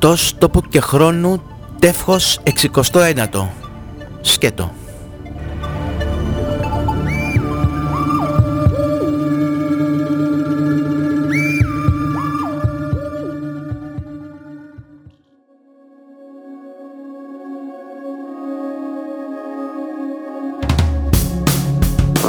εκτός 0.00 0.34
τόπου 0.38 0.60
και 0.60 0.80
χρόνου 0.80 1.42
τεύχος 1.78 2.40
69ο. 2.42 3.48
Σκέτο. 4.20 4.70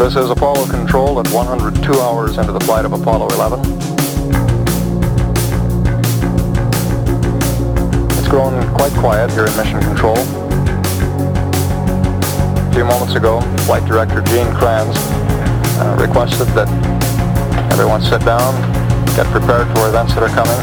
This 0.01 0.15
is 0.15 0.29
Apollo 0.31 0.65
Control 0.77 1.19
at 1.19 1.27
102 1.27 1.93
hours 2.05 2.31
into 2.39 2.51
the 2.51 2.63
flight 2.67 2.85
of 2.85 2.93
Apollo 2.93 3.27
11. 3.27 3.98
Grown 8.29 8.53
quite 8.75 8.93
quiet 8.93 9.31
here 9.31 9.47
in 9.47 9.57
Mission 9.57 9.81
Control. 9.81 10.17
A 12.59 12.71
few 12.71 12.85
moments 12.85 13.15
ago, 13.15 13.41
Flight 13.65 13.83
Director 13.85 14.21
Gene 14.21 14.53
Kranz 14.53 14.95
uh, 15.79 15.97
requested 15.99 16.47
that 16.49 16.69
everyone 17.73 18.03
sit 18.03 18.23
down, 18.23 18.53
get 19.15 19.25
prepared 19.27 19.67
for 19.75 19.89
events 19.89 20.13
that 20.13 20.21
are 20.21 20.29
coming. 20.29 20.59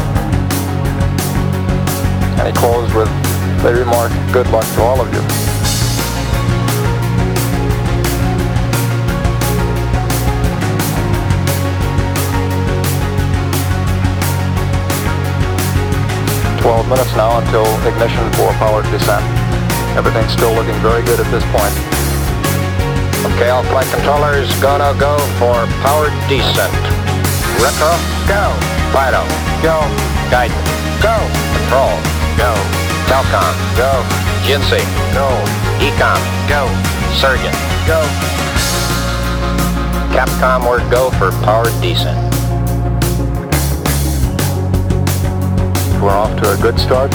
And 2.38 2.47
he 2.47 2.55
closed 2.55 2.95
with 2.95 3.09
the 3.62 3.74
remark, 3.74 4.12
good 4.33 4.46
luck 4.51 4.65
to 4.77 4.83
all 4.83 5.01
of 5.01 5.12
you. 5.12 5.46
Twelve 16.67 16.89
minutes 16.89 17.15
now 17.15 17.39
until 17.39 17.63
ignition 17.87 18.27
for 18.33 18.51
powered 18.59 18.91
descent. 18.91 19.23
Everything's 19.95 20.33
still 20.33 20.51
looking 20.51 20.75
very 20.83 20.99
good 21.07 21.21
at 21.23 21.31
this 21.31 21.47
point. 21.55 21.71
Okay, 23.23 23.51
all 23.55 23.63
flight 23.71 23.87
controllers 23.95 24.51
gonna 24.59 24.91
go 24.99 25.15
for 25.39 25.55
powered 25.87 26.11
descent. 26.27 26.75
Retro, 27.63 27.95
go. 28.27 28.51
Fido, 28.91 29.23
go. 29.63 29.79
Guidance, 30.27 30.59
go. 30.99 31.15
Control, 31.55 31.95
go. 32.35 32.51
Telcom, 33.07 33.55
go. 33.79 34.03
Jinsei, 34.43 34.83
go. 35.15 35.31
Ecom, 35.79 36.19
go. 36.51 36.67
Surgeon, 37.15 37.55
go. 37.87 38.03
Capcom, 40.11 40.67
we're 40.67 40.83
go 40.91 41.13
for 41.15 41.31
powered 41.47 41.81
descent. 41.81 42.26
We're 46.07 46.12
off 46.12 46.40
to 46.40 46.52
a 46.52 46.57
good 46.62 46.79
start. 46.79 47.10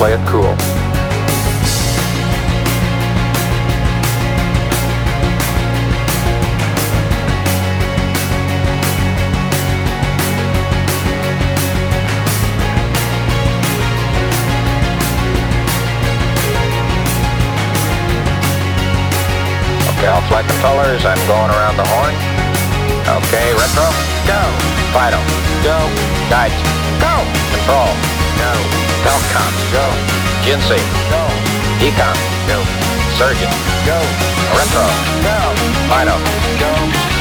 Play 0.00 0.14
it 0.14 0.26
cool. 0.26 0.56
Okay, 19.92 20.06
all 20.08 20.22
flight 20.32 20.46
controllers, 20.48 21.04
I'm 21.04 21.20
going 21.28 21.50
around 21.52 21.76
the 21.76 21.84
horn. 21.84 22.14
Okay, 23.20 23.52
retro, 23.52 23.84
go. 24.24 24.40
Fido, 24.96 25.20
go. 25.60 25.76
Guides, 26.32 26.56
go. 26.98 27.12
Control, 27.52 28.05
go. 29.04 29.14
Go. 29.72 29.86
Jinsei, 30.46 30.82
go. 31.10 31.22
Ecom, 31.82 32.16
go. 32.46 32.58
Surgeon, 33.18 33.50
go. 33.82 33.98
Retro, 34.54 34.86
go. 35.26 35.38
Fido, 35.90 36.16
go. 36.62 36.70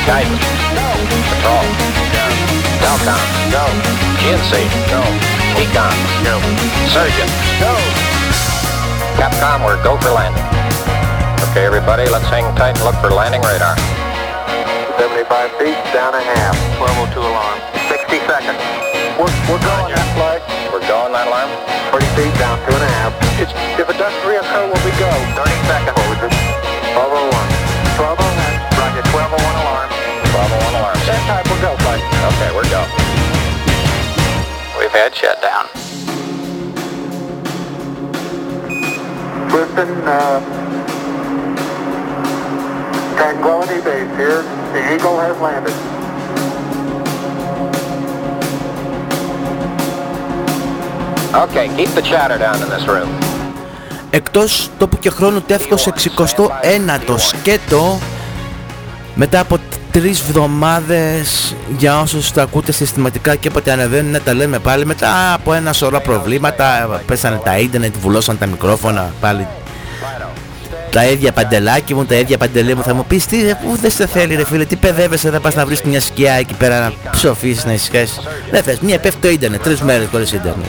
Guidance, 0.06 0.46
go. 0.78 0.88
Control, 1.10 1.66
go. 2.14 2.26
Telcom, 2.82 3.26
go. 3.50 3.66
Jinsei, 4.22 4.66
go. 4.94 5.02
Ecom, 5.58 5.98
go. 6.22 6.36
Surgeon, 6.94 7.30
go. 7.60 7.74
Capcom, 9.18 9.66
we're 9.66 9.82
go 9.84 9.98
for 9.98 10.12
landing. 10.12 10.44
Okay, 11.50 11.66
everybody, 11.66 12.10
let's 12.10 12.28
hang 12.28 12.44
tight 12.56 12.76
and 12.78 12.84
look 12.84 12.96
for 13.02 13.10
landing 13.10 13.42
radar. 13.42 13.76
75 15.00 15.52
feet, 15.58 15.80
down 15.94 16.14
a 16.14 16.22
half. 16.22 16.56
1202 16.80 17.20
alarm. 17.20 17.60
60 17.90 18.20
seconds. 18.28 18.60
We're, 19.18 19.32
we're 19.48 19.64
going 19.64 19.96
flight. 20.96 21.08
We're 21.08 21.12
that 21.12 21.28
alarm? 21.28 21.52
40 21.92 22.08
feet, 22.16 22.34
down 22.40 22.56
two 22.64 22.72
and 22.72 22.84
a 22.84 22.92
half. 23.04 23.12
It's, 23.36 23.52
if 23.76 23.88
it 23.90 23.98
doesn't 24.00 24.24
reoccur, 24.24 24.64
will 24.72 24.84
we 24.88 24.96
go? 24.96 25.12
30 25.36 25.52
seconds. 25.68 25.96
What 26.00 26.08
was 26.08 26.22
it? 26.24 26.32
1201. 26.96 27.36
1201. 28.00 28.16
Roger, 28.80 29.04
1201 29.12 29.44
alarm. 29.60 29.90
1201 30.32 30.80
alarm. 30.80 31.00
That 31.04 31.22
type 31.28 31.46
will 31.52 31.60
go, 31.60 31.72
flight. 31.84 32.00
Okay, 32.00 32.50
we're 32.56 32.72
go. 32.72 32.88
We've 34.80 34.96
had 34.96 35.12
shutdown. 35.12 35.68
Listen, 39.52 39.90
uh, 40.08 40.40
Tranquility 43.16 43.80
Base 43.84 44.12
here. 44.16 44.44
The 44.72 44.96
Eagle 44.96 45.20
has 45.20 45.40
landed. 45.40 45.95
Okay, 51.44 51.68
keep 51.78 51.90
the 51.90 52.02
chatter 52.02 52.38
down 52.38 52.58
in 52.64 52.70
this 52.70 52.88
room. 52.88 53.10
Εκτός 54.10 54.70
τόπου 54.78 54.98
και 55.00 55.10
χρόνου 55.10 55.42
τεύχος 55.42 55.88
69ο 55.88 57.16
σκέτο 57.18 58.00
μετά 59.16 59.40
από 59.40 59.58
τρεις 59.92 60.22
βδομάδες 60.22 61.56
για 61.78 62.00
όσους 62.00 62.32
τα 62.32 62.42
ακούτε 62.42 62.72
συστηματικά 62.72 63.36
και 63.36 63.48
όποτε 63.48 63.72
ανεβαίνουν 63.72 64.12
να 64.12 64.22
τα 64.22 64.34
λέμε 64.34 64.60
πάλι 64.60 64.86
μετά 64.86 65.34
από 65.34 65.54
ένα 65.54 65.74
σωρό 65.74 66.00
προβλήματα 66.00 67.00
πέσανε 67.06 67.42
τα 67.44 67.58
ίντερνετ, 67.58 67.96
βουλώσαν 67.98 68.38
τα 68.38 68.46
μικρόφωνα 68.46 69.14
πάλι 69.20 69.48
τα 70.92 71.06
ίδια 71.06 71.32
παντελάκι 71.32 71.94
μου, 71.94 72.06
τα 72.06 72.16
ίδια 72.16 72.38
παντελή 72.38 72.76
μου 72.76 72.84
θα 72.84 72.94
μου 72.94 73.06
πεις 73.06 73.26
τι 73.26 73.38
που 73.38 73.76
δεν 73.82 73.92
σε 73.92 74.08
θέλει 74.08 74.36
ρε 74.36 74.46
φίλε, 74.46 74.66
τι 74.66 74.76
παιδεύεσαι 74.76 75.30
θα 75.30 75.40
πας 75.40 75.56
να 75.56 75.66
βρεις 75.66 75.82
μια 75.82 76.02
σκιά 76.02 76.34
εκεί 76.34 76.54
πέρα 76.54 76.80
να 76.80 77.12
ψοφήσεις, 77.12 77.66
να 77.66 77.74
ησυχάσεις 77.74 78.20
δεν 78.52 78.64
θες, 78.64 78.80
μία 78.80 79.00
πέφτει 79.00 79.22
το 79.22 79.30
ίντερνετ, 79.30 79.64
τρεις 79.64 79.82
μέρες 79.82 80.08
χωρίς 80.12 80.32
ίντερνετ 80.32 80.66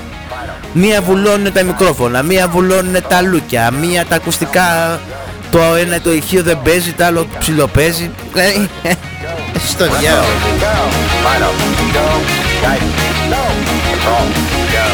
μία 0.79 1.03
βουλώνουν 1.03 1.53
τα 1.53 1.63
μικρόφωνα, 1.63 2.23
μία 2.23 2.49
βουλώνουν 2.49 2.97
τα 3.09 3.21
λούκια, 3.23 3.71
μία 3.71 4.07
τα 4.07 4.17
ακουστικά 4.17 5.01
το 5.51 5.59
ένα 5.59 6.01
το 6.01 6.13
ηχείο 6.13 6.43
δεν 6.43 6.59
παίζει, 6.65 6.93
το 6.93 7.05
άλλο 7.05 7.27
ψιλοπαίζει 7.39 8.11
Δηλαδή, 8.33 8.69
στο 9.69 9.85
διάλογο 9.85 10.27
Go. 10.61 10.77
Fido, 11.25 11.51
go. 11.97 12.07
Guidance, 12.63 12.99
go. 13.33 13.43
Control, 13.87 14.27
go. 14.73 14.85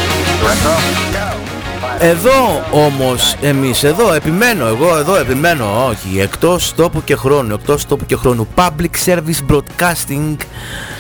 Retro, 0.46 0.74
go. 1.12 1.52
Εδώ 1.98 2.64
όμως 2.70 3.36
εμείς 3.42 3.84
εδώ 3.84 4.12
επιμένω 4.12 4.66
εγώ 4.66 4.96
εδώ 4.98 5.16
επιμένω 5.16 5.86
όχι 5.88 6.20
εκτός 6.20 6.74
τόπου 6.74 7.04
και 7.04 7.16
χρόνου 7.16 7.54
εκτός 7.54 7.86
τόπου 7.86 8.06
και 8.06 8.16
χρόνου 8.16 8.48
Public 8.54 9.04
Service 9.04 9.52
Broadcasting 9.52 10.36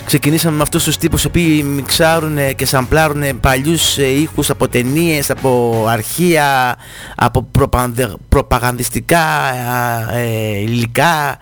ξεκινήσαμε 0.04 0.56
με 0.56 0.62
αυτούς 0.62 0.84
τους 0.84 0.96
τύπους 0.96 1.22
οι 1.22 1.26
οποίοι 1.26 1.62
μιξάρουν 1.66 2.54
και 2.56 2.66
σαμπλάρουν 2.66 3.40
παλιούς 3.40 3.98
ε, 3.98 4.06
ήχους 4.06 4.50
από 4.50 4.68
ταινίες, 4.68 5.30
από 5.30 5.84
αρχεία, 5.88 6.76
από 7.16 7.42
προπανδε- 7.42 8.16
προπαγανδιστικά 8.28 9.24
ε, 10.12 10.58
υλικά. 10.60 11.36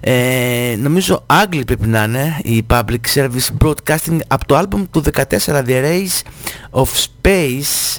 Ε, 0.00 0.76
νομίζω 0.78 1.22
Άγγλοι 1.26 1.64
πρέπει 1.64 1.86
να 1.86 2.02
είναι 2.02 2.40
η 2.42 2.66
Public 2.70 3.00
Service 3.14 3.48
Broadcasting 3.64 4.18
από 4.28 4.46
το 4.46 4.56
άλμπουμ 4.56 4.84
του 4.90 5.02
14 5.14 5.64
The 5.66 5.84
Race 5.84 6.22
of 6.70 6.84
Space. 6.86 7.98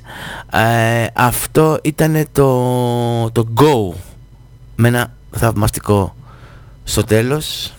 Ε, 0.59 1.05
αυτό 1.13 1.79
ήταν 1.83 2.25
το, 2.31 3.31
το 3.31 3.47
Go 3.61 3.95
με 4.75 4.87
ένα 4.87 5.13
θαυμαστικό 5.31 6.15
στο 6.83 7.03
τέλος 7.03 7.73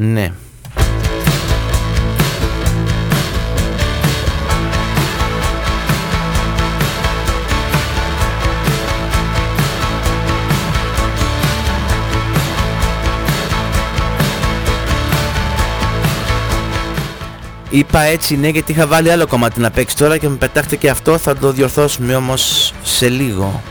ναι. 0.00 0.32
Είπα 17.72 18.00
έτσι 18.00 18.36
ναι 18.36 18.48
γιατί 18.48 18.72
είχα 18.72 18.86
βάλει 18.86 19.10
άλλο 19.10 19.26
κομμάτι 19.26 19.60
να 19.60 19.70
παίξει. 19.70 19.96
Τώρα 19.96 20.18
και 20.18 20.28
με 20.28 20.36
πετάχτε 20.36 20.76
και 20.76 20.90
αυτό 20.90 21.18
θα 21.18 21.36
το 21.36 21.52
διορθώσουμε 21.52 22.14
όμως 22.14 22.74
σε 22.82 23.08
λίγο 23.08 23.62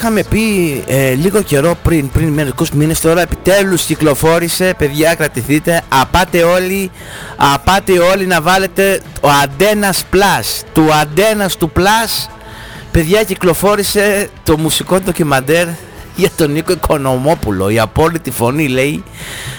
είχαμε 0.00 0.22
πει 0.22 0.84
ε, 0.86 1.14
λίγο 1.14 1.42
καιρό 1.42 1.76
πριν, 1.82 2.10
πριν 2.10 2.28
μερικούς 2.28 2.70
μήνες 2.70 3.00
τώρα 3.00 3.20
επιτέλους 3.20 3.84
κυκλοφόρησε 3.84 4.74
παιδιά 4.78 5.14
κρατηθείτε. 5.14 5.82
Απάτε 5.88 6.42
όλοι 6.42 6.90
απάτε 7.36 7.98
όλοι 7.98 8.26
να 8.26 8.40
βάλετε 8.40 9.00
ο 9.20 9.28
Αντένας 9.42 10.04
Plus. 10.12 10.62
Του 10.72 10.92
Αντένας 10.92 11.56
του 11.56 11.72
Plus 11.76 12.28
παιδιά 12.90 13.22
κυκλοφόρησε 13.22 14.28
το 14.44 14.58
μουσικό 14.58 15.00
ντοκιμαντέρ 15.00 15.66
για 16.16 16.30
τον 16.36 16.52
Νίκο 16.52 16.72
Οικονομόπουλο. 16.72 17.68
Η 17.68 17.78
απόλυτη 17.78 18.30
φωνή 18.30 18.68
λέει 18.68 19.04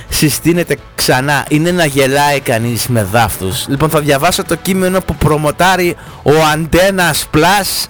συστήνεται 0.09 0.77
ξανά. 0.95 1.45
Είναι 1.49 1.71
να 1.71 1.85
γελάει 1.85 2.39
κανείς 2.39 2.87
με 2.87 3.07
δάφτους. 3.11 3.65
Λοιπόν 3.67 3.89
θα 3.89 3.99
διαβάσω 3.99 4.43
το 4.43 4.55
κείμενο 4.55 5.01
που 5.01 5.15
προμοτάρει 5.15 5.95
ο 6.23 6.31
Αντένας 6.53 7.27
Plus 7.33 7.87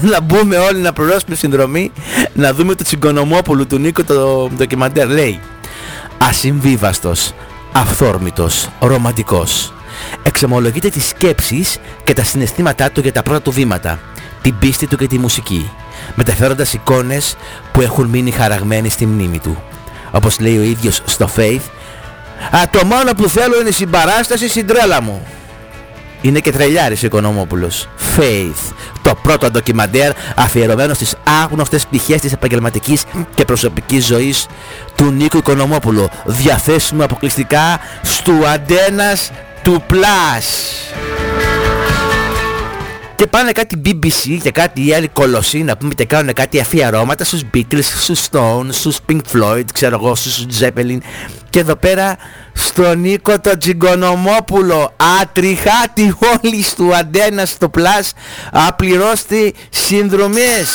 να 0.00 0.20
μπούμε 0.20 0.56
όλοι 0.56 0.78
να 0.78 0.92
πληρώσουμε 0.92 1.34
συνδρομή 1.34 1.92
να 2.32 2.54
δούμε 2.54 2.74
το 2.74 2.84
τσιγκονομόπουλο 2.84 3.66
του 3.66 3.78
Νίκο 3.78 4.04
το 4.04 4.48
ντοκιμαντέρ. 4.56 5.08
Λέει 5.08 5.40
ασυμβίβαστος 6.18 7.32
αυθόρμητος, 7.72 8.68
ρομαντικός. 8.80 9.72
Εξομολογείται 10.22 10.88
τις 10.88 11.06
σκέψεις 11.06 11.78
και 12.04 12.12
τα 12.12 12.24
συναισθήματά 12.24 12.90
του 12.90 13.00
για 13.00 13.12
τα 13.12 13.22
πρώτα 13.22 13.42
του 13.42 13.50
βήματα 13.50 13.98
την 14.42 14.58
πίστη 14.58 14.86
του 14.86 14.96
και 14.96 15.06
τη 15.06 15.18
μουσική 15.18 15.70
μεταφέροντας 16.14 16.72
εικόνες 16.72 17.36
που 17.72 17.80
έχουν 17.80 18.06
μείνει 18.06 18.30
χαραγμένοι 18.30 18.88
στη 18.88 19.06
μνήμη 19.06 19.38
του 19.38 19.62
όπως 20.10 20.40
λέει 20.40 20.58
ο 20.58 20.62
ίδιος 20.62 21.02
στο 21.04 21.28
Faith 21.36 21.60
Α, 22.50 22.62
το 22.70 22.86
μόνο 22.86 23.12
που 23.12 23.28
θέλω 23.28 23.60
είναι 23.60 23.68
η 23.68 23.72
συμπαράσταση 23.72 24.48
στην 24.48 24.66
τρέλα 24.66 25.02
μου 25.02 25.26
είναι 26.20 26.40
και 26.40 26.52
τρελιάρης 26.52 27.02
ο 27.02 27.06
Οικονομόπουλος. 27.06 27.88
Faith. 28.16 28.72
Το 29.02 29.14
πρώτο 29.22 29.50
ντοκιμαντέρ 29.50 30.12
αφιερωμένο 30.36 30.94
στις 30.94 31.16
άγνωστες 31.42 31.86
πτυχές 31.86 32.20
της 32.20 32.32
επαγγελματικής 32.32 33.04
και 33.34 33.44
προσωπικής 33.44 34.06
ζωής 34.06 34.46
του 34.96 35.10
Νίκου 35.10 35.36
Οικονομόπουλου. 35.36 36.08
Διαθέσιμο 36.24 37.04
αποκλειστικά 37.04 37.80
στου 38.02 38.46
αντένας 38.46 39.30
του 39.62 39.84
Plus 39.90 40.44
και 43.20 43.26
πάνε 43.26 43.52
κάτι 43.52 43.82
BBC 43.84 44.38
και 44.42 44.50
κάτι 44.50 44.94
άλλη 44.94 45.08
κολοσσή 45.08 45.62
να 45.62 45.76
πούμε 45.76 45.94
και 45.94 46.04
κάνουν 46.04 46.32
κάτι 46.32 46.60
αφιερώματα 46.60 47.24
στους 47.24 47.42
Beatles, 47.54 47.84
στους 48.00 48.26
Stones, 48.30 48.68
στους 48.70 48.98
Pink 49.08 49.20
Floyd, 49.32 49.64
ξέρω 49.72 49.98
εγώ, 50.02 50.14
στους 50.14 50.46
Zeppelin 50.60 50.98
και 51.50 51.58
εδώ 51.58 51.76
πέρα 51.76 52.16
στον 52.52 53.00
Νίκο 53.00 53.40
το 53.40 53.58
Τζιγκονομόπουλο 53.58 54.94
ατριχάτη 55.20 56.14
όλοι 56.32 56.64
του 56.76 56.94
αντένα 56.94 57.46
στο 57.46 57.70
Plus 57.76 58.10
απληρώστε 58.52 59.52
συνδρομές. 59.70 60.70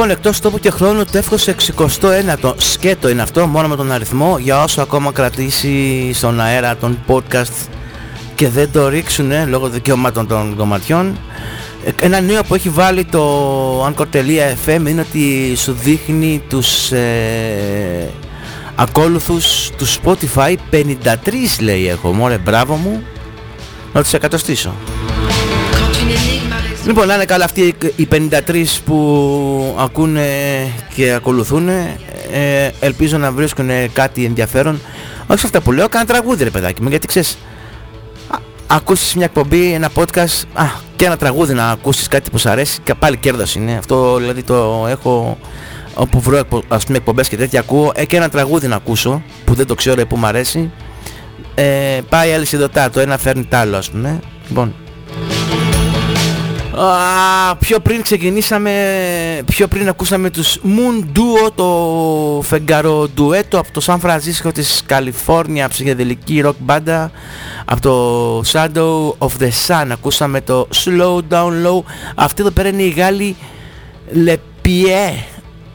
Λοιπόν, 0.00 0.16
εκτός 0.16 0.40
τόπου 0.40 0.58
και 0.58 0.70
χρόνου, 0.70 1.04
τεύχος 1.04 1.48
69ο 1.48 2.54
σκέτο 2.56 3.08
είναι 3.08 3.22
αυτό, 3.22 3.46
μόνο 3.46 3.68
με 3.68 3.76
τον 3.76 3.92
αριθμό, 3.92 4.38
για 4.38 4.62
όσο 4.62 4.80
ακόμα 4.80 5.12
κρατήσει 5.12 6.10
στον 6.12 6.40
αέρα 6.40 6.76
τον 6.76 6.98
podcast 7.06 7.68
και 8.34 8.48
δεν 8.48 8.70
το 8.72 8.88
ρίξουνε 8.88 9.44
λόγω 9.44 9.68
δικαιωμάτων 9.68 10.26
των 10.26 10.56
κομματιών. 10.56 11.18
Ένα 12.00 12.20
νέο 12.20 12.42
που 12.42 12.54
έχει 12.54 12.68
βάλει 12.68 13.04
το 13.04 13.86
Anchor.fm 13.86 14.86
είναι 14.88 15.00
ότι 15.08 15.54
σου 15.56 15.72
δείχνει 15.72 16.42
τους 16.48 16.92
ε, 16.92 18.10
ακόλουθους 18.74 19.70
τους 19.76 19.98
Spotify. 20.04 20.54
53 20.70 20.84
λέει 21.60 21.88
έχω 21.88 22.12
μωρέ 22.12 22.38
μπράβο 22.38 22.74
μου. 22.74 23.02
Να 23.92 24.02
τους 24.02 24.12
εκατοστήσω 24.12 24.74
Λοιπόν 26.90 27.06
να 27.06 27.14
είναι 27.14 27.24
καλά 27.24 27.44
αυτοί 27.44 27.74
οι 27.96 28.08
53 28.12 28.64
που 28.84 29.76
ακούνε 29.78 30.26
και 30.94 31.12
ακολουθούν 31.12 31.68
ε, 31.68 32.70
ελπίζω 32.80 33.18
να 33.18 33.32
βρίσκουν 33.32 33.68
κάτι 33.92 34.24
ενδιαφέρον. 34.24 34.80
Όχι 35.26 35.40
σε 35.40 35.46
αυτά 35.46 35.60
που 35.60 35.72
λέω, 35.72 35.88
κάνα 35.88 36.04
τραγούδι 36.04 36.44
ρε 36.44 36.50
παιδάκι 36.50 36.82
μου 36.82 36.88
γιατί 36.88 37.06
ξέρεις 37.06 37.38
ακούσεις 38.66 39.14
μια 39.14 39.24
εκπομπή, 39.24 39.72
ένα 39.72 39.88
podcast 39.94 40.42
α, 40.52 40.64
και 40.96 41.04
ένα 41.04 41.16
τραγούδι 41.16 41.54
να 41.54 41.70
ακούσεις 41.70 42.08
κάτι 42.08 42.30
που 42.30 42.38
σου 42.38 42.48
αρέσει 42.48 42.80
και 42.84 42.94
πάλι 42.94 43.16
κέρδος 43.16 43.54
είναι. 43.54 43.72
Αυτό 43.72 44.16
δηλαδή 44.16 44.42
το 44.42 44.86
έχω 44.88 45.38
όπου 45.94 46.20
βρω 46.20 46.42
ας 46.68 46.84
πούμε 46.84 46.96
εκπομπές 46.96 47.28
και 47.28 47.36
τέτοια 47.36 47.60
ακούω 47.60 47.92
ε, 47.94 48.04
και 48.04 48.16
ένα 48.16 48.28
τραγούδι 48.28 48.66
να 48.66 48.76
ακούσω 48.76 49.22
που 49.44 49.54
δεν 49.54 49.66
το 49.66 49.74
ξέρω 49.74 50.06
που 50.06 50.16
μου 50.16 50.26
αρέσει. 50.26 50.70
Ε, 51.54 52.00
πάει 52.08 52.32
αλυσιδωτά 52.32 52.90
το 52.90 53.00
ένα 53.00 53.18
φέρνει 53.18 53.44
το 53.44 53.56
άλλο 53.56 53.76
ας 53.76 53.90
πούμε. 53.90 54.20
Λοιπόν 54.48 54.74
Α, 56.74 57.56
πιο 57.56 57.80
πριν 57.80 58.02
ξεκινήσαμε, 58.02 58.72
πιο 59.46 59.68
πριν 59.68 59.88
ακούσαμε 59.88 60.30
τους 60.30 60.58
Moon 60.64 61.04
Duo, 61.16 61.52
το 61.54 62.42
φεγγαρο 62.42 63.08
ντουέτο 63.08 63.58
από 63.58 63.72
το 63.72 63.80
Σαν 63.80 64.00
Φρανσίσκο 64.00 64.52
της 64.52 64.82
Καλιφόρνια, 64.86 65.68
ψυχεδελική 65.68 66.42
rock 66.44 66.54
μπάντα 66.58 67.10
από 67.64 67.80
το 67.80 68.40
Shadow 68.52 69.26
of 69.28 69.42
the 69.42 69.50
Sun. 69.66 69.86
Ακούσαμε 69.92 70.40
το 70.40 70.68
Slow 70.74 71.18
Down 71.30 71.66
Low. 71.66 71.82
Αυτή 72.14 72.42
εδώ 72.42 72.50
πέρα 72.50 72.68
είναι 72.68 72.82
η 72.82 72.88
Γάλλη 72.88 73.36
Λεπιέ. 74.12 75.24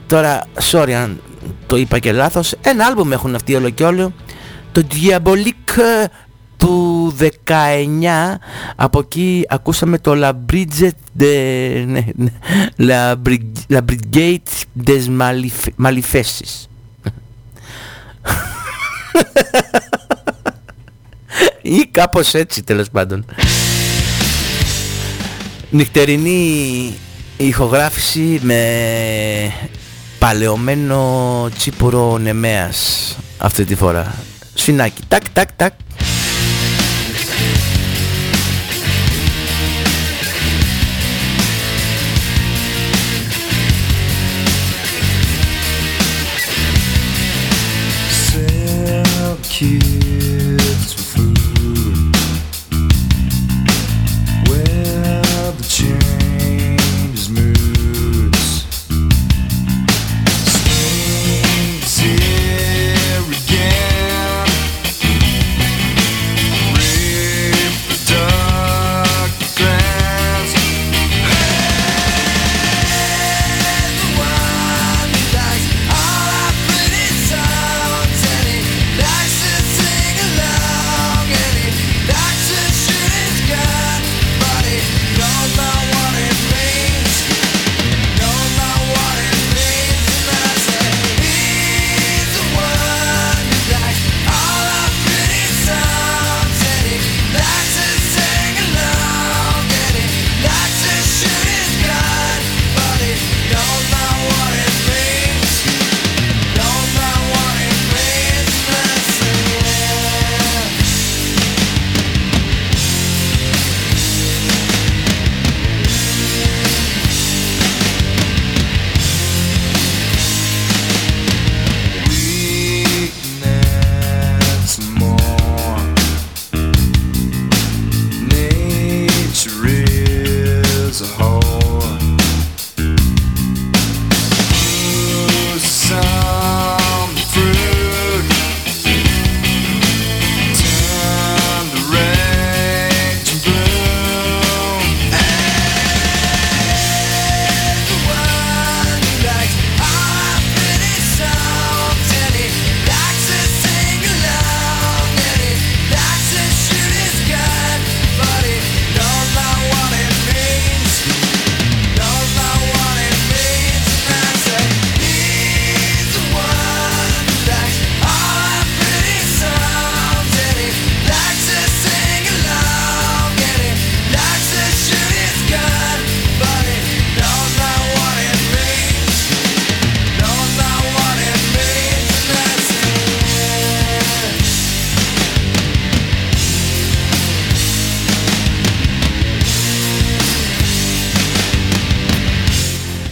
Τώρα 0.07 0.43
sorry 0.71 0.91
αν 0.91 1.21
το 1.65 1.75
είπα 1.75 1.99
και 1.99 2.11
λάθος 2.11 2.53
ένα 2.61 2.85
άλμπουμ 2.85 3.11
έχουν 3.11 3.35
αυτοί 3.35 3.55
όλο 3.55 3.69
και 3.69 3.83
όλο. 3.83 4.13
Το 4.71 4.87
Diabolique 4.91 6.05
του 6.57 7.13
19 7.19 7.24
από 8.75 9.00
εκεί 9.00 9.45
ακούσαμε 9.50 9.97
το 9.97 10.12
La 10.15 10.31
Brigade 10.51 10.89
de, 11.19 11.83
ναι, 11.88 12.05
ναι, 12.15 12.31
La, 12.77 13.15
La 13.69 13.81
Brigade 13.89 14.63
des 14.85 15.31
Malifestis 15.83 16.67
ή 21.62 21.88
κάπως 21.91 22.33
έτσι 22.33 22.63
τέλος 22.63 22.89
πάντων. 22.89 23.25
Νυχτερινή 25.69 26.93
ηχογράφηση 27.38 28.39
με 28.41 28.62
παλαιωμένο 30.19 31.50
τσίπουρο 31.57 32.17
νεμέας 32.17 33.15
αυτή 33.38 33.65
τη 33.65 33.75
φορά. 33.75 34.15
Σφινάκι. 34.53 35.01
Τάκ 35.07 35.29
τάκ 35.29 35.50
τάκ 35.55 35.74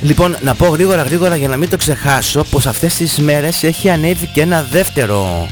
Λοιπόν, 0.04 0.36
να 0.42 0.56
πω 0.56 0.68
γρήγορα 0.68 1.04
γρήγορα 1.04 1.36
για 1.36 1.48
να 1.48 1.58
μην 1.58 1.70
το 1.70 1.78
ξεχάσω 1.78 2.44
πως 2.44 2.66
αυτές 2.66 2.96
τις 2.96 3.18
μέρες 3.18 3.63
έχει 3.63 3.89
ανέβει 3.89 4.28
και 4.28 4.42
ένα 4.42 4.68
δεύτερο 4.72 5.48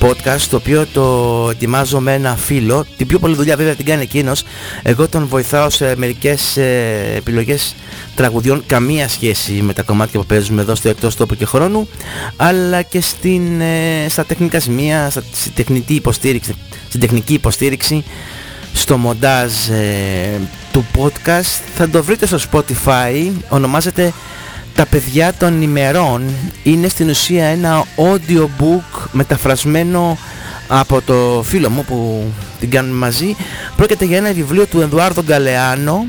podcast 0.00 0.40
το 0.50 0.56
οποίο 0.56 0.86
το 0.92 1.48
ετοιμάζω 1.50 2.00
με 2.00 2.12
ένα 2.12 2.36
φίλο 2.36 2.86
την 2.96 3.06
πιο 3.06 3.18
πολλή 3.18 3.34
δουλειά 3.34 3.56
βέβαια 3.56 3.74
την 3.74 3.84
κάνει 3.84 4.02
εκείνος. 4.02 4.42
Εγώ 4.82 5.08
τον 5.08 5.26
βοηθάω 5.26 5.70
σε 5.70 5.96
μερικές 5.96 6.56
ε, 6.56 7.12
επιλογές 7.16 7.74
τραγουδιών 8.14 8.62
καμία 8.66 9.08
σχέση 9.08 9.52
με 9.52 9.72
τα 9.72 9.82
κομμάτια 9.82 10.20
που 10.20 10.26
παίζουμε 10.26 10.62
εδώ 10.62 10.74
στο 10.74 10.88
εκτός 10.88 11.16
τόπου 11.16 11.34
και 11.34 11.44
χρόνου 11.44 11.88
αλλά 12.36 12.82
και 12.82 13.00
στην, 13.00 13.60
ε, 13.60 14.06
στα 14.08 14.24
τεχνικά 14.24 14.60
σημεία, 14.60 15.10
στα, 15.10 15.22
στη 15.32 15.50
τεχνική 15.50 15.94
υποστήριξη, 15.94 16.54
στην 16.88 17.00
τεχνική 17.00 17.34
υποστήριξη 17.34 18.04
στο 18.72 18.96
μοντάζ 18.96 19.68
ε, 19.68 20.40
του 20.74 20.84
podcast 20.98 21.60
θα 21.76 21.88
το 21.88 22.02
βρείτε 22.02 22.26
στο 22.26 22.38
Spotify 22.50 23.30
ονομάζεται 23.48 24.12
τα 24.74 24.86
παιδιά 24.86 25.32
των 25.38 25.62
ημερών 25.62 26.22
είναι 26.62 26.88
στην 26.88 27.08
ουσία 27.08 27.44
ένα 27.44 27.84
audiobook 27.96 29.06
μεταφρασμένο 29.12 30.18
από 30.68 31.00
το 31.00 31.42
φίλο 31.46 31.70
μου 31.70 31.84
που 31.84 32.24
την 32.60 32.70
κάνουμε 32.70 32.98
μαζί 32.98 33.36
πρόκειται 33.76 34.04
για 34.04 34.16
ένα 34.16 34.32
βιβλίο 34.32 34.66
του 34.66 34.80
Ενδουάρδο 34.80 35.22
Γκαλεάνο 35.22 36.06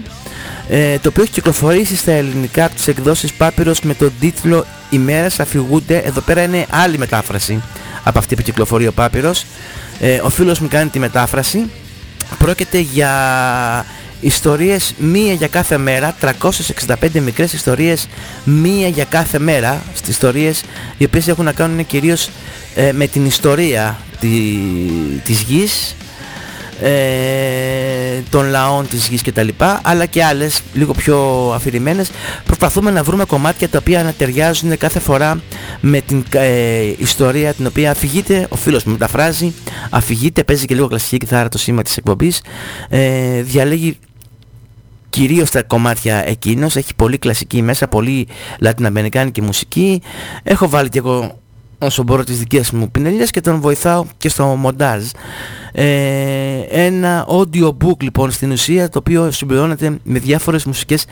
ε, 0.69 0.99
το 0.99 1.09
οποίο 1.09 1.23
έχει 1.23 1.31
κυκλοφορήσει 1.31 1.95
στα 1.95 2.11
ελληνικά 2.11 2.65
από 2.65 2.75
τις 2.75 2.87
εκδόσεις 2.87 3.33
Πάπυρος 3.33 3.81
με 3.81 3.93
τον 3.93 4.11
τίτλο 4.19 4.65
ημέρες 4.89 5.39
αφηγούνται, 5.39 5.97
εδώ 5.97 6.21
πέρα 6.21 6.43
είναι 6.43 6.65
άλλη 6.69 6.97
μετάφραση 6.97 7.61
από 8.03 8.19
αυτή 8.19 8.35
που 8.35 8.41
κυκλοφορεί 8.41 8.87
ο 8.87 8.91
Πάπυρος. 8.91 9.45
Ε, 9.99 10.19
ο 10.23 10.29
φίλος 10.29 10.59
μου 10.59 10.67
κάνει 10.67 10.89
τη 10.89 10.99
μετάφραση. 10.99 11.69
Πρόκειται 12.37 12.79
για 12.79 13.11
ιστορίες 14.25 14.93
μία 14.97 15.33
για 15.33 15.47
κάθε 15.47 15.77
μέρα, 15.77 16.15
365 16.21 17.19
μικρές 17.21 17.53
ιστορίες 17.53 18.07
μία 18.43 18.87
για 18.87 19.03
κάθε 19.03 19.39
μέρα, 19.39 19.81
στις 19.93 20.09
ιστορίες 20.09 20.63
οι 20.97 21.03
οποίες 21.05 21.27
έχουν 21.27 21.45
να 21.45 21.51
κάνουν 21.51 21.85
κυρίως 21.85 22.29
ε, 22.75 22.91
με 22.91 23.07
την 23.07 23.25
ιστορία 23.25 23.97
τη, 24.19 24.29
της 25.23 25.41
γης 25.41 25.95
ε, 26.81 28.21
των 28.29 28.49
λαών 28.49 28.87
της 28.87 29.07
γης 29.07 29.21
κτλ 29.21 29.47
αλλά 29.81 30.05
και 30.05 30.23
άλλες 30.23 30.61
λίγο 30.73 30.93
πιο 30.93 31.51
αφηρημένες. 31.55 32.09
Προσπαθούμε 32.45 32.91
να 32.91 33.03
βρούμε 33.03 33.25
κομμάτια 33.25 33.69
τα 33.69 33.77
οποία 33.77 33.99
ανατεριάζουν 33.99 34.77
κάθε 34.77 34.99
φορά 34.99 35.41
με 35.81 36.01
την 36.01 36.25
ε, 36.31 36.93
ιστορία 36.97 37.53
την 37.53 37.65
οποία 37.65 37.91
αφηγείται. 37.91 38.47
Ο 38.49 38.55
φίλος 38.55 38.83
μου 38.83 38.91
μεταφράζει 38.91 39.53
αφηγείται, 39.89 40.43
παίζει 40.43 40.65
και 40.65 40.73
λίγο 40.73 40.87
κλασική 40.87 41.17
κιθάρα 41.17 41.49
το 41.49 41.57
σήμα 41.57 41.81
της 41.81 41.97
εκπομπής. 41.97 42.41
Ε, 42.89 43.41
διαλέγει 43.41 43.97
κυρίως 45.15 45.49
τα 45.49 45.63
κομμάτια 45.63 46.27
εκείνος. 46.27 46.75
Έχει 46.75 46.95
πολύ 46.95 47.17
κλασική 47.17 47.61
μέσα, 47.61 47.87
πολύ 47.87 48.27
λατιναμερικάνικη 48.59 49.41
μουσική. 49.41 50.01
Έχω 50.43 50.69
βάλει 50.69 50.89
και 50.89 50.97
εγώ 50.97 51.39
όσο 51.79 52.03
μπορώ 52.03 52.23
τις 52.23 52.39
δικές 52.39 52.71
μου 52.71 52.91
πινελιές 52.91 53.31
και 53.31 53.41
τον 53.41 53.59
βοηθάω 53.59 54.05
και 54.17 54.29
στο 54.29 54.45
μοντάζ. 54.45 55.03
Ε, 55.71 55.85
ένα 56.69 57.27
audiobook 57.29 58.01
λοιπόν 58.01 58.31
στην 58.31 58.51
ουσία 58.51 58.89
το 58.89 58.99
οποίο 58.99 59.31
συμπληρώνεται 59.31 59.97
με 60.03 60.19
διάφορες 60.19 60.65
μουσικές 60.65 61.05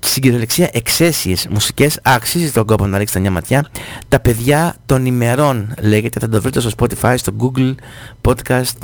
στην 0.00 0.22
κυριολεξία 0.22 0.70
εξαίσιες 0.72 1.46
μουσικές 1.50 1.98
αξίζει 2.02 2.50
τον 2.50 2.66
κόπο 2.66 2.86
να 2.86 2.98
ρίξετε 2.98 3.20
μια 3.20 3.30
ματιά. 3.30 3.68
Τα 4.08 4.20
παιδιά 4.20 4.76
των 4.86 5.06
ημερών 5.06 5.74
λέγεται 5.80 6.20
θα 6.20 6.28
το 6.28 6.40
βρείτε 6.40 6.60
στο 6.60 6.70
Spotify, 6.78 7.14
στο 7.16 7.32
Google 7.40 7.74
Podcast 8.22 8.76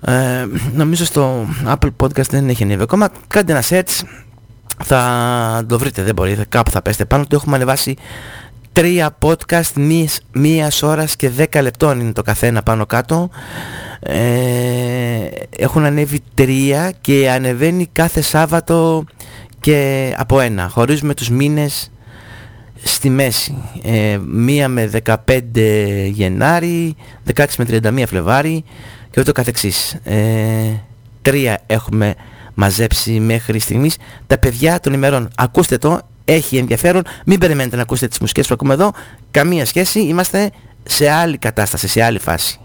ε, 0.00 0.46
νομίζω 0.74 1.04
στο 1.04 1.46
Apple 1.66 1.90
Podcast 2.02 2.28
δεν 2.30 2.48
έχει 2.48 2.62
ανέβει 2.62 2.82
ακόμα. 2.82 3.08
Κάντε 3.26 3.52
ένα 3.52 3.62
search. 3.68 4.02
Θα 4.84 5.64
το 5.68 5.78
βρείτε 5.78 6.02
δεν 6.02 6.14
μπορεί. 6.14 6.38
Κάπου 6.48 6.70
θα 6.70 6.82
πέστε 6.82 7.04
πάνω. 7.04 7.24
Το 7.26 7.36
έχουμε 7.36 7.56
ανεβάσει 7.56 7.96
τρία 8.72 9.16
podcast 9.20 9.72
μίας, 9.74 10.20
μίας 10.32 10.82
ώρας 10.82 11.16
και 11.16 11.28
δέκα 11.28 11.62
λεπτών 11.62 12.00
είναι 12.00 12.12
το 12.12 12.22
καθένα 12.22 12.62
πάνω 12.62 12.86
κάτω. 12.86 13.30
Ε, 14.00 15.28
έχουν 15.58 15.84
ανέβει 15.84 16.20
τρία 16.34 16.92
και 17.00 17.30
ανεβαίνει 17.30 17.88
κάθε 17.92 18.20
Σάββατο 18.20 19.04
και 19.60 20.14
από 20.16 20.40
ένα. 20.40 20.68
Χωρίζουμε 20.68 21.14
τους 21.14 21.30
μήνες 21.30 21.90
στη 22.82 23.10
μέση. 23.10 23.62
Ε, 23.82 24.18
μία 24.26 24.68
με 24.68 24.90
15 25.04 25.14
Γενάρη 26.10 26.96
16 27.34 27.44
με 27.58 27.64
31 27.70 28.02
Φλεβάρη 28.06 28.64
και 29.10 29.20
ούτω 29.20 29.32
καθεξής 29.32 29.96
ε, 30.04 30.82
τρία 31.22 31.60
έχουμε 31.66 32.14
μαζέψει 32.54 33.10
μέχρι 33.20 33.58
στιγμής 33.58 33.96
τα 34.26 34.38
παιδιά 34.38 34.80
των 34.80 34.92
ημερών 34.92 35.30
ακούστε 35.36 35.78
το 35.78 36.00
έχει 36.28 36.56
ενδιαφέρον. 36.56 37.02
Μην 37.26 37.38
περιμένετε 37.38 37.76
να 37.76 37.82
ακούσετε 37.82 38.08
τις 38.08 38.18
μουσικές 38.18 38.46
που 38.46 38.54
ακούμε 38.54 38.74
εδώ. 38.74 38.92
Καμία 39.30 39.66
σχέση. 39.66 40.00
Είμαστε 40.00 40.50
σε 40.82 41.10
άλλη 41.10 41.38
κατάσταση, 41.38 41.88
σε 41.88 42.02
άλλη 42.02 42.18
φάση. 42.18 42.58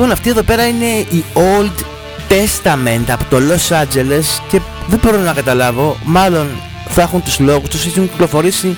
Λοιπόν 0.00 0.14
αυτή 0.18 0.30
εδώ 0.30 0.42
πέρα 0.42 0.66
είναι 0.66 0.86
η 0.86 1.24
Old 1.34 1.80
Testament 2.28 3.04
από 3.08 3.24
το 3.30 3.36
Los 3.36 3.80
Angeles 3.80 4.24
και 4.48 4.60
δεν 4.86 5.00
μπορώ 5.02 5.18
να 5.18 5.32
καταλάβω, 5.32 5.96
μάλλον 6.04 6.48
θα 6.88 7.02
έχουν 7.02 7.22
τους 7.22 7.38
λόγους 7.38 7.68
τους, 7.68 7.86
έχουν 7.86 8.10
κυκλοφορήσει 8.10 8.76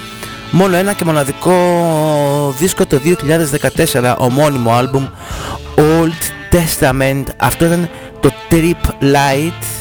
μόνο 0.50 0.76
ένα 0.76 0.92
και 0.92 1.04
μοναδικό 1.04 1.54
δίσκο 2.58 2.86
το 2.86 3.00
2014, 3.92 4.14
ομώνυμο 4.18 4.72
άλμπουμ 4.72 5.06
Old 5.76 6.54
Testament, 6.54 7.24
αυτό 7.36 7.64
ήταν 7.64 7.88
το 8.20 8.32
Trip 8.50 8.90
Light 9.00 9.71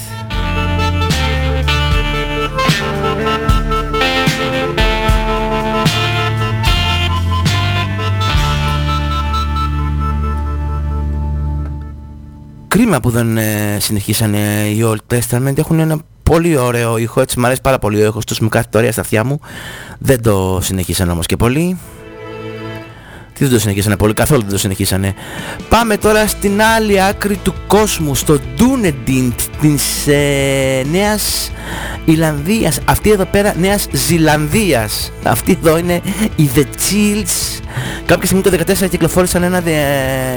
Κρίμα 12.72 13.00
που 13.00 13.10
δεν 13.10 13.38
ε, 13.38 13.78
συνεχίσανε 13.80 14.38
οι 14.68 14.84
Old 14.84 15.16
Testament. 15.16 15.58
Έχουν 15.58 15.80
ένα 15.80 15.98
πολύ 16.24 16.58
ωραίο 16.58 16.98
ήχο, 16.98 17.22
έτσι 17.22 17.40
μου 17.40 17.46
αρέσει 17.46 17.62
πάρα 17.62 17.80
πολύ 17.80 18.02
ο 18.02 18.06
ήχος 18.06 18.26
τους, 18.26 18.40
μου 18.40 18.50
κάθεται 18.50 18.78
ωραία 18.78 18.92
στα 18.92 19.02
αυτιά 19.02 19.24
μου. 19.24 19.40
Δεν 20.00 20.22
το 20.22 20.60
συνεχίσαν 20.62 21.10
όμως 21.10 21.26
και 21.26 21.36
πολύ. 21.36 21.78
Τι 23.42 23.48
δεν 23.48 23.56
το 23.56 23.62
συνεχίσανε 23.62 23.98
πολύ, 23.98 24.14
καθόλου 24.14 24.42
δεν 24.42 24.52
το 24.52 24.58
συνεχίσανε. 24.58 25.14
Πάμε 25.70 25.98
τώρα 25.98 26.28
στην 26.28 26.62
άλλη 26.62 27.04
άκρη 27.04 27.36
του 27.36 27.54
κόσμου, 27.68 28.16
στο 28.16 28.40
Dunedin 28.58 29.32
της 29.62 30.08
ε, 30.08 30.86
Νέας 30.92 31.52
Ιλανδίας. 32.06 32.80
Αυτή 32.86 33.12
εδώ 33.12 33.26
πέρα 33.26 33.56
Νέας 33.60 33.88
Ζηλανδίας. 33.92 35.12
Αυτή 35.24 35.58
εδώ 35.62 35.78
είναι 35.78 36.02
η 36.36 36.50
The 36.56 36.60
Chills. 36.60 37.62
Κάποια 38.06 38.26
στιγμή 38.26 38.44
το 38.44 38.52
2014 38.86 38.90
κυκλοφόρησαν 38.90 39.44
ένα, 39.44 39.62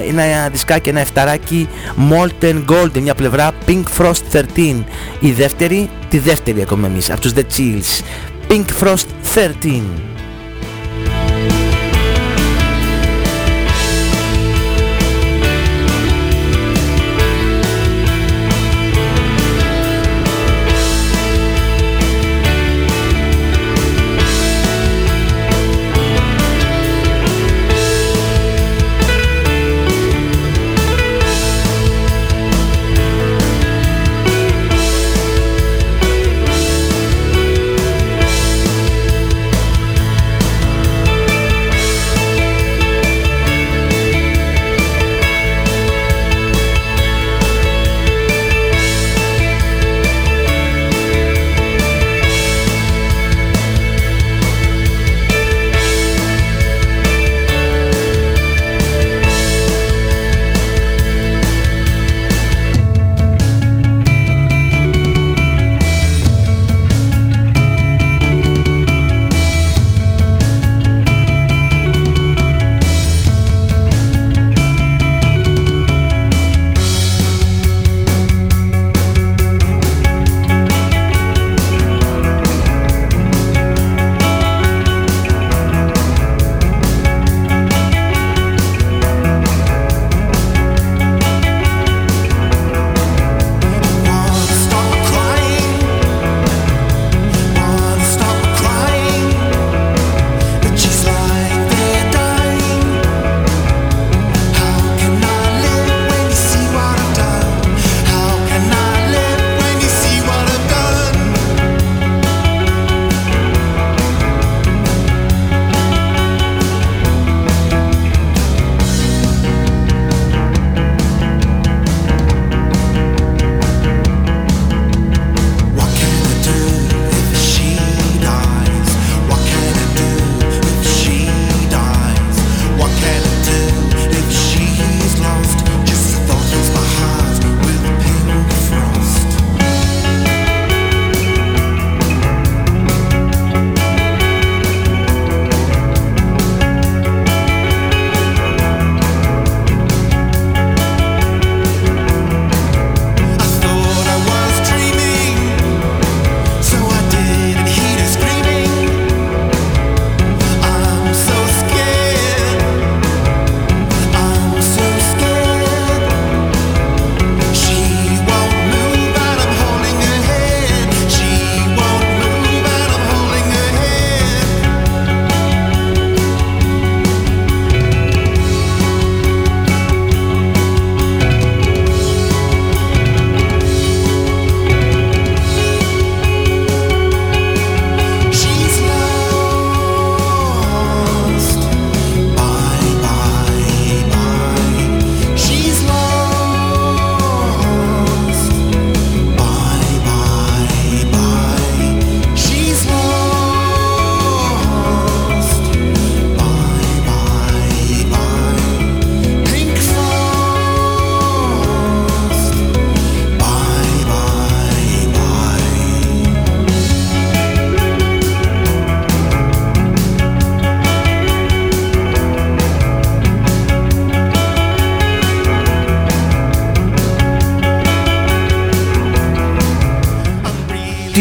ένα 0.08 0.48
δισκάκι, 0.48 0.88
ένα 0.88 1.00
εφταράκι 1.00 1.68
Molten 2.10 2.64
Gold, 2.68 3.00
μια 3.00 3.14
πλευρά 3.14 3.52
Pink 3.66 3.82
Frost 3.98 4.42
13. 4.56 4.84
Η 5.20 5.30
δεύτερη, 5.30 5.90
τη 6.08 6.18
δεύτερη 6.18 6.62
ακόμα 6.62 6.86
εμείς, 6.86 7.10
από 7.10 7.20
τους 7.20 7.32
The 7.34 7.42
Chills. 7.56 8.02
Pink 8.48 8.64
Frost 8.82 9.06
13. 9.34 10.13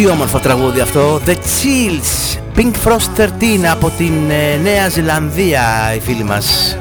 Τι 0.03 0.09
όμορφο 0.09 0.39
τραγούδι 0.39 0.79
αυτό. 0.79 1.21
The 1.25 1.31
Chills 1.31 2.37
Pink 2.55 2.71
Frost 2.85 3.21
13 3.21 3.27
από 3.71 3.91
την 3.97 4.13
ε, 4.29 4.55
Νέα 4.63 4.89
Ζηλανδία 4.89 5.93
οι 5.95 5.99
φίλοι 5.99 6.23
μας. 6.23 6.77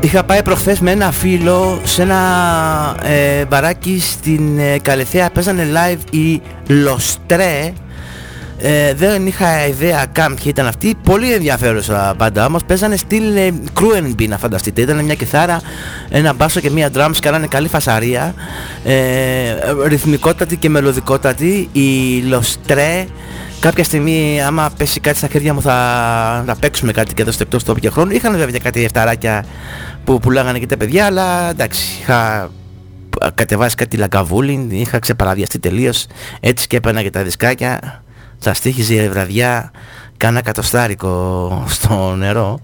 Είχα 0.00 0.24
πάει 0.24 0.42
προχθές 0.42 0.80
με 0.80 0.90
ένα 0.90 1.10
φίλο 1.10 1.80
σε 1.84 2.02
ένα 2.02 2.96
ε, 3.02 3.44
μπαράκι 3.44 4.00
στην 4.00 4.58
ε, 4.58 4.78
Καλυθέα. 4.78 5.30
Παίζανε 5.30 5.66
live 5.72 6.14
οι 6.14 6.42
Λοστρέ 6.68 7.72
ε, 8.60 8.94
δεν 8.94 9.26
είχα 9.26 9.66
ιδέα 9.66 10.06
καν 10.12 10.34
ποιοι 10.34 10.44
ήταν 10.46 10.66
αυτοί. 10.66 10.94
Πολύ 11.02 11.32
ενδιαφέρουσα 11.32 12.14
πάντα 12.18 12.46
όμως. 12.46 12.64
Παίζανε 12.64 12.96
στυλ 12.96 13.36
ε, 13.36 13.52
Crewenby 13.80 14.28
να 14.28 14.38
φανταστείτε. 14.38 14.80
Ήταν 14.80 15.04
μια 15.04 15.14
κιθάρα, 15.14 15.60
ένα 16.08 16.32
μπάσο 16.32 16.60
και 16.60 16.70
μια 16.70 16.90
drums. 16.94 17.16
Κάνανε 17.20 17.46
καλή 17.46 17.68
φασαρία. 17.68 18.34
Ε, 18.84 18.94
ρυθμικότατη 19.86 20.56
και 20.56 20.68
μελωδικότατη. 20.68 21.68
Οι 21.72 22.20
Λοστρέ 22.20 23.06
κάποια 23.60 23.84
στιγμή 23.84 24.42
άμα 24.46 24.70
πέσει 24.76 25.00
κάτι 25.00 25.18
στα 25.18 25.28
χέρια 25.28 25.54
μου 25.54 25.62
θα, 25.62 25.74
θα 26.46 26.56
παίξουμε 26.60 26.92
κάτι 26.92 27.14
και 27.14 27.22
εδώ 27.22 27.30
στο 27.30 27.42
εκτός 27.42 27.64
τόπου 27.64 27.80
και 27.80 27.90
χρόνο 27.90 28.10
είχαν 28.10 28.36
βέβαια 28.36 28.58
κάτι 28.62 28.84
εφταράκια 28.84 29.44
που 30.04 30.18
πουλάγανε 30.18 30.58
και 30.58 30.66
τα 30.66 30.76
παιδιά 30.76 31.06
αλλά 31.06 31.50
εντάξει 31.50 31.98
είχα 32.00 32.50
κατεβάσει 33.34 33.74
κάτι 33.74 33.96
λαγκαβούλιν 33.96 34.70
είχα 34.70 34.98
ξεπαραδιαστεί 34.98 35.58
τελείως. 35.58 36.06
Έτσι 36.40 36.66
και 36.66 36.76
έπαιρνα 36.76 37.02
και 37.02 37.10
τα 37.10 37.22
δισκάκια 37.22 38.02
θα 38.38 38.54
στήχιζε 38.54 38.94
η 38.94 39.08
βραδιά 39.08 39.70
κάνα 40.16 40.42
κατοστάρικο 40.42 41.64
στο 41.68 42.14
νερό. 42.14 42.60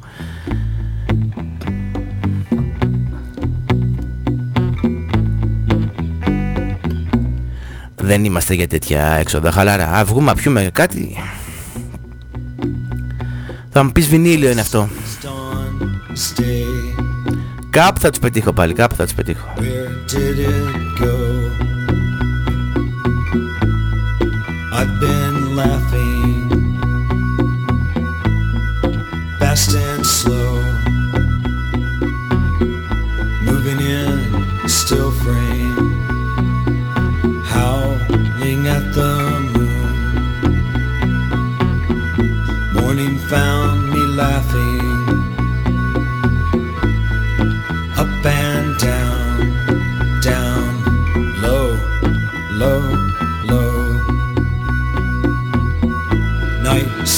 Δεν 7.95 8.25
είμαστε 8.25 8.55
για 8.55 8.69
τέτοια 8.69 9.07
έξοδα 9.07 9.51
χαλάρα. 9.51 9.93
Α 9.93 10.05
βγούμε 10.05 10.27
να 10.27 10.35
πιούμε 10.35 10.71
κάτι. 10.73 11.17
Θα 13.71 13.83
μου 13.83 13.93
πεις 13.93 14.09
βινίλιο 14.09 14.51
είναι 14.51 14.61
αυτό. 14.61 14.89
Κάπου 17.71 18.01
θα 18.01 18.11
τους 18.11 18.19
πετύχω 18.19 18.53
πάλι 18.53 18.73
Κάπου 18.73 18.95
θα 18.95 19.05
τους 19.05 19.15
πετύχω. 19.15 19.47
I've 24.77 25.01
been 25.01 25.34
laugh 25.55 25.94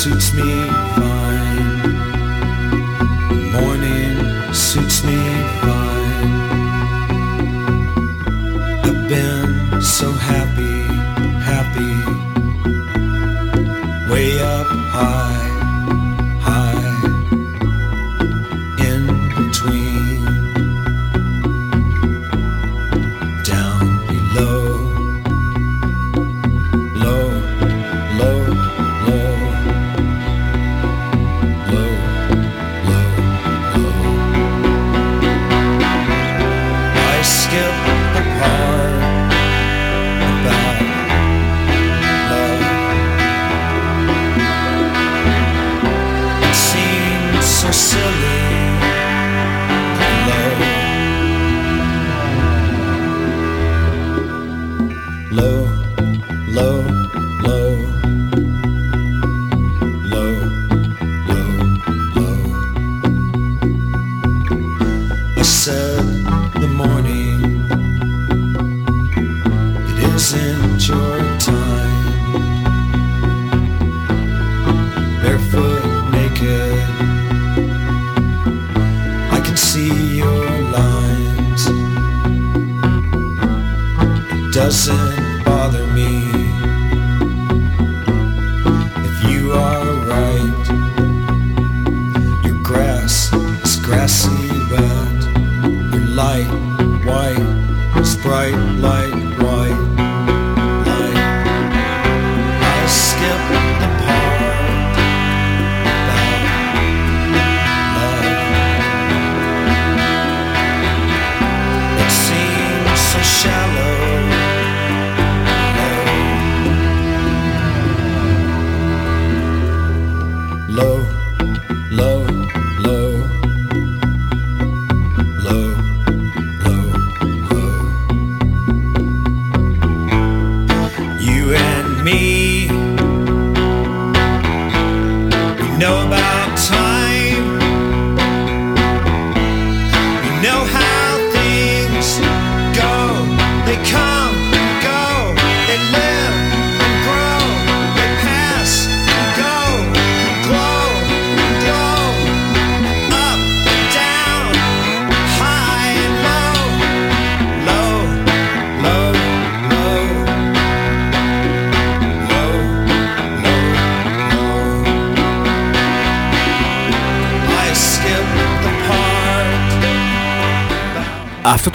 suits 0.06 0.32
me 0.34 0.75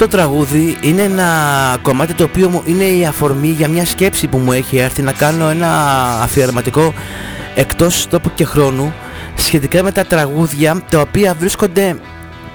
Αυτό 0.01 0.17
το 0.17 0.21
τραγούδι 0.23 0.77
είναι 0.81 1.01
ένα 1.01 1.27
κομμάτι 1.81 2.13
το 2.13 2.23
οποίο 2.23 2.49
μου 2.49 2.61
είναι 2.65 2.83
η 2.83 3.05
αφορμή 3.05 3.47
για 3.47 3.67
μια 3.67 3.85
σκέψη 3.85 4.27
που 4.27 4.37
μου 4.37 4.51
έχει 4.51 4.77
έρθει 4.77 5.01
να 5.01 5.11
κάνω 5.11 5.49
ένα 5.49 5.69
αφιερωματικό 6.21 6.93
εκτός 7.55 8.07
τόπου 8.07 8.31
και 8.33 8.45
χρόνου 8.45 8.93
σχετικά 9.35 9.83
με 9.83 9.91
τα 9.91 10.05
τραγούδια 10.05 10.83
τα 10.89 10.99
οποία 10.99 11.33
βρίσκονται 11.33 11.95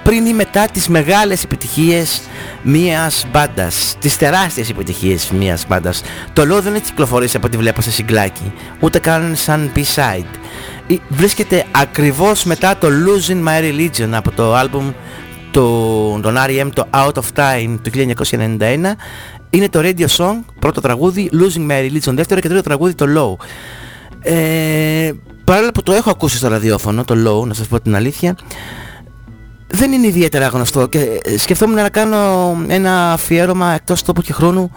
πριν 0.02 0.26
ή 0.26 0.32
μετά 0.32 0.66
τις 0.72 0.88
μεγάλες 0.88 1.44
επιτυχίες 1.44 2.22
μιας 2.62 3.26
μπάντας, 3.32 3.96
τις 4.00 4.16
τεράστιες 4.16 4.70
επιτυχίες 4.70 5.30
μιας 5.30 5.66
μπάντας. 5.68 6.02
Το 6.32 6.44
λόγο 6.44 6.60
δεν 6.60 6.74
έχει 6.74 6.84
κυκλοφορήσει 6.84 7.36
από 7.36 7.46
ό,τι 7.46 7.56
βλέπω 7.56 7.80
σε 7.80 7.90
συγκλάκι, 7.90 8.52
ούτε 8.80 8.98
καν 8.98 9.36
σαν 9.36 9.72
B-side. 9.76 10.38
Βρίσκεται 11.08 11.64
ακριβώς 11.70 12.44
μετά 12.44 12.76
το 12.76 12.88
Losing 12.88 13.48
My 13.48 13.62
Religion 13.62 14.08
από 14.12 14.30
το 14.30 14.54
άλμπουμ 14.54 14.92
του, 15.56 16.20
τον 16.22 16.34
R.E.M. 16.46 16.68
το 16.74 16.88
Out 16.94 17.12
of 17.12 17.24
Time 17.34 17.76
του 17.82 17.90
1991 18.30 18.58
είναι 19.50 19.68
το 19.68 19.80
Radio 19.82 20.06
Song, 20.06 20.34
πρώτο 20.58 20.80
τραγούδι, 20.80 21.30
Losing 21.32 21.70
My 21.70 21.90
Religion, 21.90 22.12
δεύτερο 22.14 22.40
και 22.40 22.48
τρίτο 22.48 22.62
τραγούδι 22.62 22.94
το 22.94 23.06
Low. 23.16 23.44
Ε, 24.20 25.12
παράλληλα 25.44 25.72
που 25.72 25.82
το 25.82 25.92
έχω 25.92 26.10
ακούσει 26.10 26.36
στο 26.36 26.48
ραδιόφωνο, 26.48 27.04
το 27.04 27.14
Low, 27.14 27.46
να 27.46 27.54
σας 27.54 27.66
πω 27.66 27.80
την 27.80 27.96
αλήθεια, 27.96 28.36
δεν 29.66 29.92
είναι 29.92 30.06
ιδιαίτερα 30.06 30.46
γνωστό 30.46 30.86
και 30.86 31.20
σκεφτόμουν 31.38 31.74
να 31.74 31.88
κάνω 31.88 32.16
ένα 32.68 33.12
αφιέρωμα 33.12 33.72
εκτός 33.72 34.02
τόπου 34.02 34.20
και 34.20 34.32
χρόνου 34.32 34.70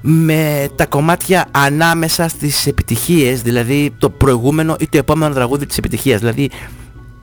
με 0.00 0.68
τα 0.74 0.86
κομμάτια 0.86 1.46
ανάμεσα 1.50 2.28
στις 2.28 2.66
επιτυχίες, 2.66 3.42
δηλαδή 3.42 3.94
το 3.98 4.10
προηγούμενο 4.10 4.76
ή 4.78 4.88
το 4.88 4.98
επόμενο 4.98 5.34
τραγούδι 5.34 5.66
της 5.66 5.78
επιτυχίας. 5.78 6.20
Δηλαδή 6.20 6.50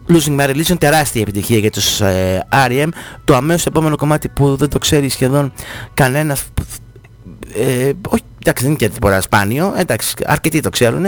Losing 0.10 0.40
My 0.40 0.50
Religion 0.50 0.76
τεράστια 0.80 1.22
επιτυχία 1.22 1.58
για 1.58 1.72
τους 1.72 2.02
ε, 2.02 2.48
R.E.M. 2.68 2.90
Το 3.24 3.36
αμέσως 3.36 3.66
επόμενο 3.66 3.96
κομμάτι 3.96 4.30
που 4.30 4.56
δεν 4.56 4.70
το 4.70 4.78
ξέρει 4.78 5.10
σχεδόν 5.10 5.54
κανένας 5.94 6.46
ε, 7.56 7.92
όχι, 8.10 8.24
εντάξει 8.42 8.64
δεν 8.64 8.66
είναι 8.66 8.76
και 8.76 8.90
τίποτα 8.90 9.22
σπάνιο, 9.22 9.74
εντάξει 9.78 10.14
αρκετοί 10.26 10.60
το 10.60 10.70
ξέρουν 10.70 11.06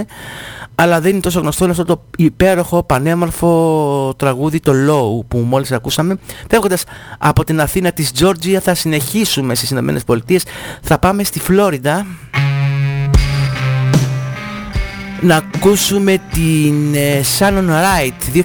αλλά 0.80 1.02
δεν 1.02 1.12
είναι 1.12 1.20
τόσο 1.20 1.40
γνωστό 1.40 1.64
είναι 1.64 1.74
αυτό 1.74 1.86
το 1.86 2.04
υπέροχο 2.18 2.84
πανέμορφο 2.84 4.14
τραγούδι 4.18 4.60
το 4.60 4.72
Low 4.72 5.26
που 5.28 5.38
μόλις 5.38 5.72
ακούσαμε. 5.72 6.18
Φεύγοντας 6.50 6.84
από 7.18 7.44
την 7.44 7.62
Αθήνα 7.62 7.92
της 7.92 8.12
Georgia 8.20 8.58
θα 8.62 8.74
συνεχίσουμε 8.74 9.56
στις 9.56 9.70
Ηνωμένες 9.70 10.04
Πολιτείες. 10.04 10.44
Θα 10.82 11.00
πάμε 11.00 11.24
στη 11.24 11.40
Φλόριντα 11.40 12.06
να 15.22 15.36
ακούσουμε 15.36 16.18
την 16.34 16.94
ε, 16.94 17.22
Shannon 17.40 17.70
Wright. 17.70 18.44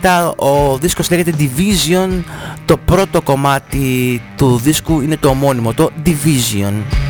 2017 0.00 0.32
ο 0.36 0.78
δίσκος 0.78 1.10
λέγεται 1.10 1.32
Division. 1.38 2.22
Το 2.64 2.76
πρώτο 2.76 3.22
κομμάτι 3.22 4.22
του 4.36 4.58
δίσκου 4.58 5.00
είναι 5.00 5.16
το 5.16 5.28
ομώνυμο 5.28 5.74
το 5.74 5.90
Division 6.04 7.03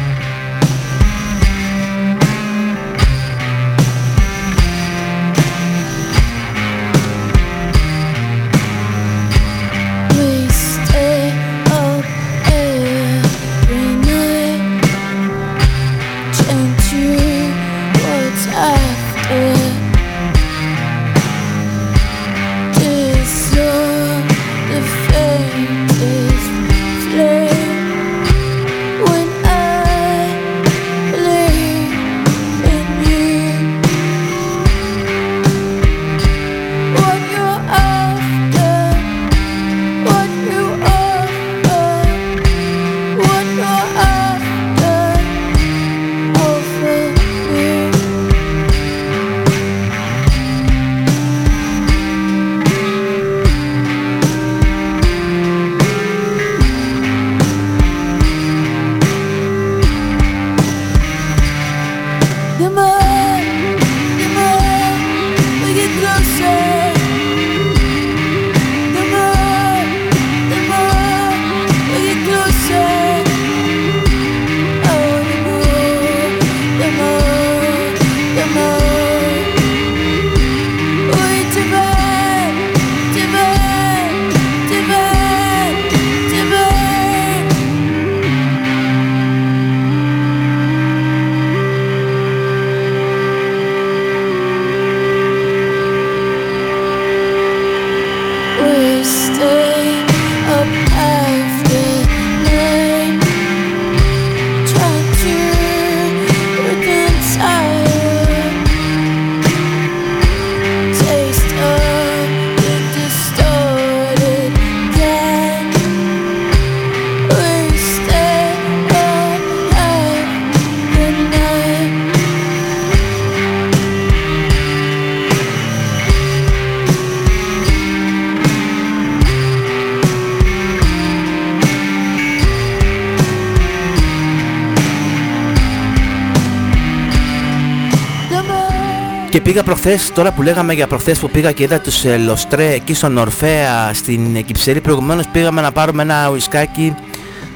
πήγα 139.84 139.96
προχθές, 139.96 140.12
τώρα 140.14 140.32
που 140.32 140.42
λέγαμε 140.42 140.72
για 140.72 140.86
προχθές 140.86 141.18
που 141.18 141.30
πήγα 141.30 141.52
και 141.52 141.62
είδα 141.62 141.80
τους 141.80 142.04
ε, 142.04 142.16
Λοστρέ 142.16 142.72
εκεί 142.72 142.94
στον 142.94 143.18
Ορφέα 143.18 143.90
στην 143.94 144.44
Κυψέλη 144.44 144.80
προηγουμένως 144.80 145.26
πήγαμε 145.32 145.60
να 145.60 145.72
πάρουμε 145.72 146.02
ένα 146.02 146.28
ουισκάκι 146.30 146.94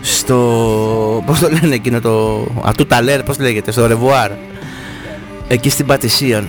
στο... 0.00 0.36
πώς 1.26 1.38
το 1.38 1.48
λένε 1.50 1.74
εκείνο 1.74 2.00
το... 2.00 2.46
À 2.62 2.66
tout 2.66 2.84
à 2.84 2.88
l'heure, 2.88 3.22
πώς 3.22 3.38
λέγεται, 3.38 3.70
στο 3.70 3.86
Au 3.86 3.97
Revoir 3.97 4.30
εκεί 5.48 5.70
στην 5.70 5.86
Πατησίων. 5.86 6.48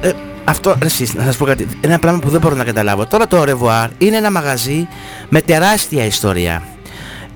Ε, 0.00 0.10
αυτό, 0.44 0.76
εσείς, 0.84 1.14
να 1.14 1.22
σας 1.22 1.36
πω 1.36 1.44
κάτι, 1.44 1.68
ένα 1.80 1.98
πράγμα 1.98 2.18
που 2.18 2.28
δεν 2.28 2.40
μπορώ 2.40 2.54
να 2.54 2.64
καταλάβω. 2.64 3.06
Τώρα 3.06 3.26
το 3.26 3.44
Au 3.44 3.55
Revoir 3.55 3.88
είναι 3.98 4.16
ένα 4.16 4.30
μαγαζί 4.30 4.88
με 5.28 5.40
τεράστια 5.40 6.04
ιστορία. 6.04 6.62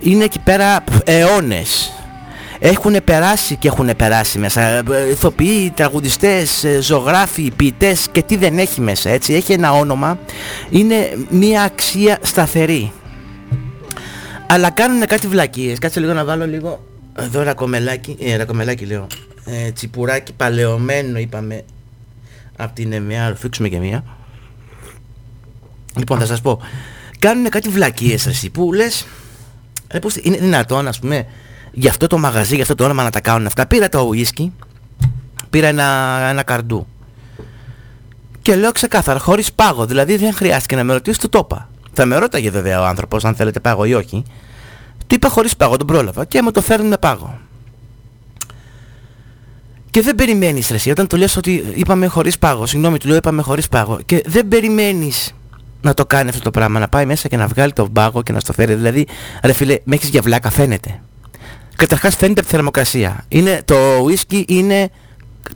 Είναι 0.01 0.24
εκεί 0.24 0.39
πέρα 0.39 0.85
αιώνες 1.05 1.93
έχουν 2.59 2.96
περάσει 3.05 3.57
και 3.57 3.68
έχουν 3.68 3.96
περάσει 3.96 4.38
μέσα. 4.38 4.61
Ε, 4.61 4.82
ηθοποιοί, 5.11 5.72
τραγουδιστές, 5.76 6.64
ε, 6.64 6.80
ζωγράφοι, 6.80 7.52
ποιητές 7.57 8.09
και 8.12 8.22
τι 8.22 8.36
δεν 8.36 8.59
έχει 8.59 8.80
μέσα 8.80 9.11
έτσι. 9.11 9.34
Έχει 9.34 9.52
ένα 9.52 9.72
όνομα. 9.72 10.18
Είναι 10.70 11.16
μια 11.30 11.62
αξία 11.62 12.18
σταθερή. 12.22 12.92
Αλλά 14.46 14.70
κάνουν 14.70 15.07
κάτι 15.07 15.26
βλακίες. 15.26 15.78
Κάτσε 15.78 16.00
λίγο 16.00 16.12
να 16.12 16.24
βάλω 16.24 16.46
λίγο. 16.46 16.84
Εδώ 17.18 17.42
ρακομελάκι, 17.42 18.16
ε, 18.20 18.36
ρακομελάκι 18.36 18.84
λέω. 18.84 19.07
Ε, 19.44 19.70
τσιπουράκι 19.70 20.32
παλαιωμένο 20.32 21.18
είπαμε. 21.18 21.64
Από 22.57 22.74
την 22.74 22.92
ΕΜΕΑ, 22.92 23.34
φίξουμε 23.36 23.68
και 23.68 23.78
μία. 23.78 24.05
Λοιπόν 25.96 26.18
θα 26.18 26.26
σας 26.26 26.40
πω. 26.40 26.61
Κάνουν 27.18 27.48
κάτι 27.48 27.68
βλακίες 27.68 28.26
εσύ 28.26 28.50
που 28.50 28.72
λες 28.72 29.07
ε, 29.94 29.98
πώς, 29.98 30.16
είναι 30.16 30.36
δυνατόν 30.36 30.88
ας 30.88 30.98
πούμε 30.98 31.26
για 31.74 31.90
αυτό 31.90 32.06
το 32.06 32.18
μαγαζί, 32.18 32.54
για 32.54 32.62
αυτό 32.62 32.74
το 32.74 32.84
όνομα 32.84 33.02
να 33.02 33.10
τα 33.10 33.20
κάνουν 33.20 33.46
αυτά. 33.46 33.66
Πήρα 33.66 33.88
το 33.88 34.00
ουίσκι, 34.00 34.52
πήρα 35.50 35.66
ένα, 35.66 36.18
ένα 36.28 36.42
καρντού. 36.42 36.86
Και 38.42 38.56
λέω 38.56 38.72
ξεκάθαρα, 38.72 39.18
χωρίς 39.18 39.52
πάγο. 39.52 39.86
Δηλαδή 39.86 40.16
δεν 40.16 40.32
χρειάστηκε 40.32 40.76
να 40.76 40.84
με 40.84 40.92
ρωτήσει, 40.92 41.18
του 41.20 41.28
το 41.28 41.40
είπα. 41.44 41.68
Θα 41.92 42.04
με 42.04 42.16
ρώταγε 42.16 42.50
βέβαια 42.50 42.80
ο 42.80 42.84
άνθρωπος 42.84 43.24
αν 43.24 43.34
θέλετε 43.34 43.60
πάγο 43.60 43.84
ή 43.84 43.94
όχι. 43.94 44.22
Του 45.06 45.14
είπα 45.14 45.28
χωρίς 45.28 45.56
πάγο, 45.56 45.76
τον 45.76 45.86
πρόλαβα 45.86 46.24
και 46.24 46.42
μου 46.42 46.50
το 46.50 46.60
φέρνουν 46.60 46.88
με 46.88 46.96
πάγο. 46.96 47.38
Και 49.90 50.00
δεν 50.02 50.14
περιμένεις 50.14 50.70
ρε 50.70 50.90
όταν 50.90 51.06
του 51.06 51.16
λες 51.16 51.36
ότι 51.36 51.72
είπαμε 51.74 52.06
χωρίς 52.06 52.38
πάγο, 52.38 52.66
συγγνώμη 52.66 52.98
του 52.98 53.08
λέω 53.08 53.16
είπαμε 53.16 53.42
χωρίς 53.42 53.68
πάγο 53.68 53.98
και 54.06 54.22
δεν 54.26 54.48
περιμένεις 54.48 55.34
να 55.82 55.94
το 55.94 56.06
κάνει 56.06 56.28
αυτό 56.28 56.42
το 56.42 56.50
πράγμα, 56.50 56.78
να 56.78 56.88
πάει 56.88 57.06
μέσα 57.06 57.28
και 57.28 57.36
να 57.36 57.46
βγάλει 57.46 57.72
τον 57.72 57.92
πάγο 57.92 58.22
και 58.22 58.32
να 58.32 58.40
στο 58.40 58.52
φέρει. 58.52 58.74
Δηλαδή, 58.74 59.06
ρε 59.42 59.52
φίλε, 59.52 59.78
με 59.84 59.94
έχεις 59.94 60.08
για 60.08 60.22
βλάκα, 60.22 60.50
φαίνεται. 60.50 61.00
Καταρχάς 61.76 62.16
φαίνεται 62.16 62.40
από 62.40 62.48
τη 62.48 62.54
θερμοκρασία. 62.54 63.24
Είναι, 63.28 63.62
το 63.64 63.76
ουίσκι 64.02 64.44
είναι 64.48 64.90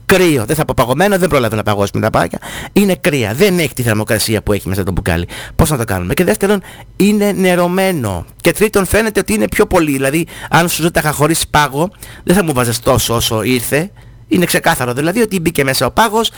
κρύο. 0.05 0.45
Δεν 0.45 0.55
θα 0.55 0.65
πω 0.65 0.73
παγωμένο, 0.75 1.17
δεν 1.17 1.29
προλαβαίνει 1.29 1.61
να 1.65 1.71
παγώσει 1.71 1.91
με 1.93 2.01
τα 2.01 2.09
πάγια. 2.09 2.39
Είναι 2.73 2.95
κρύα. 2.95 3.33
Δεν 3.33 3.59
έχει 3.59 3.73
τη 3.73 3.81
θερμοκρασία 3.81 4.41
που 4.41 4.53
έχει 4.53 4.67
μέσα 4.67 4.83
το 4.83 4.91
μπουκάλι. 4.91 5.27
Πώς 5.55 5.69
να 5.69 5.77
το 5.77 5.83
κάνουμε; 5.83 6.13
Και 6.13 6.23
δεύτερον, 6.23 6.61
είναι 6.95 7.31
νερωμένο. 7.31 8.25
Και 8.41 8.51
τρίτον, 8.51 8.85
φαίνεται 8.85 9.19
ότι 9.19 9.33
είναι 9.33 9.47
πιο 9.47 9.65
πολύ. 9.65 9.91
Δηλαδή, 9.91 10.27
αν 10.49 10.69
σου 10.69 10.81
ζήταγα 10.81 11.11
χωρίς 11.11 11.47
πάγο, 11.47 11.89
δεν 12.23 12.35
θα 12.35 12.43
μου 12.43 12.53
βάζεις 12.53 12.79
τόσο 12.79 13.15
όσο 13.15 13.43
ήρθε. 13.43 13.91
Είναι 14.27 14.45
ξεκάθαρο 14.45 14.93
δηλαδή 14.93 15.21
ότι 15.21 15.39
μπήκε 15.39 15.63
μέσα 15.63 15.85
ο 15.85 15.91
πάγος, 15.91 16.31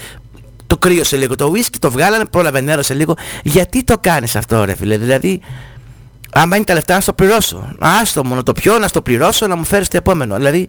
το 0.68 0.78
κρύωσε 0.78 1.18
λίγο 1.18 1.36
το 1.36 1.52
whisky, 1.56 1.76
το 1.80 1.92
βγάλανε, 1.92 2.26
πρόλαβε 2.26 2.62
νερό 2.62 2.82
σε 2.82 2.94
λίγο. 2.94 3.16
Γιατί 3.44 3.84
το 3.84 3.98
κάνεις 4.02 4.36
αυτό 4.36 4.64
ρε 4.64 4.76
φίλε, 4.76 4.98
δηλαδή 4.98 5.42
άμα 6.34 6.56
είναι 6.56 6.66
τα 6.66 6.74
λεφτά 6.74 6.94
να 6.94 7.02
στο 7.02 7.14
πληρώσω. 7.14 7.76
Άστο 7.80 8.26
μόνο 8.26 8.44
το 8.44 8.52
πιω, 8.52 8.78
να 8.78 8.88
στο 8.88 9.02
πληρώσω, 9.02 9.48
να 9.48 9.56
μου 9.56 9.64
φέρεις 9.64 9.88
το 9.88 9.98
επόμενο. 9.98 10.36
Δηλαδή 10.36 10.68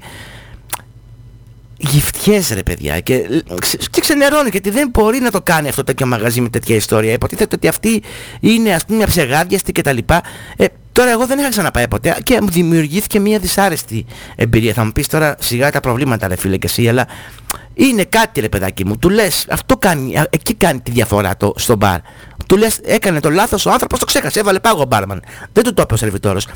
γυφτιές 1.76 2.48
ρε 2.48 2.62
παιδιά 2.62 3.00
και, 3.00 3.42
και 3.90 4.00
ξενερώνει 4.00 4.48
γιατί 4.48 4.70
δεν 4.70 4.88
μπορεί 4.88 5.20
να 5.20 5.30
το 5.30 5.40
κάνει 5.42 5.68
αυτό 5.68 5.84
τέτοιο 5.84 6.06
μαγαζί 6.06 6.40
με 6.40 6.48
τέτοια 6.48 6.76
ιστορία 6.76 7.12
υποτίθεται 7.12 7.54
ότι 7.54 7.68
αυτή 7.68 8.02
είναι 8.40 8.74
ας 8.74 8.84
πούμε 8.84 8.96
μια 8.96 9.06
ψεγάδιαστη 9.06 9.72
κτλ 9.72 9.98
ε, 10.56 10.66
τώρα 10.92 11.10
εγώ 11.10 11.26
δεν 11.26 11.38
είχα 11.38 11.48
ξαναπάει 11.48 11.88
ποτέ 11.88 12.16
και 12.22 12.40
μου 12.40 12.50
δημιουργήθηκε 12.50 13.20
μια 13.20 13.38
δυσάρεστη 13.38 14.06
εμπειρία. 14.36 14.72
Θα 14.72 14.84
μου 14.84 14.92
πεις 14.92 15.06
τώρα 15.06 15.36
σιγά 15.38 15.70
τα 15.70 15.80
προβλήματα 15.80 16.28
ρε 16.28 16.36
φίλε 16.36 16.56
και 16.56 16.66
εσύ 16.66 16.88
αλλά 16.88 17.06
είναι 17.74 18.04
κάτι 18.04 18.40
ρε 18.40 18.48
παιδάκι 18.48 18.86
μου. 18.86 18.98
Του 18.98 19.10
λες 19.10 19.46
αυτό 19.50 19.76
κάνει 19.76 20.22
εκεί 20.30 20.54
κάνει 20.54 20.80
τη 20.80 20.90
διαφορά 20.90 21.36
το, 21.36 21.52
στο 21.56 21.76
μπαρ. 21.76 21.98
Του 22.46 22.56
λες 22.56 22.80
έκανε 22.84 23.20
το 23.20 23.30
λάθος 23.30 23.66
ο 23.66 23.70
άνθρωπος 23.70 23.98
το 23.98 24.04
ξέχασε 24.04 24.40
έβαλε 24.40 24.60
πάγο 24.60 24.80
ο 24.82 24.84
μπάρμαν. 24.84 25.22
Δεν 25.52 25.64
του 25.64 25.74
το 25.74 25.82
είπε 25.82 25.94
ο 25.94 25.96
σερβιτόρος. 25.96 26.48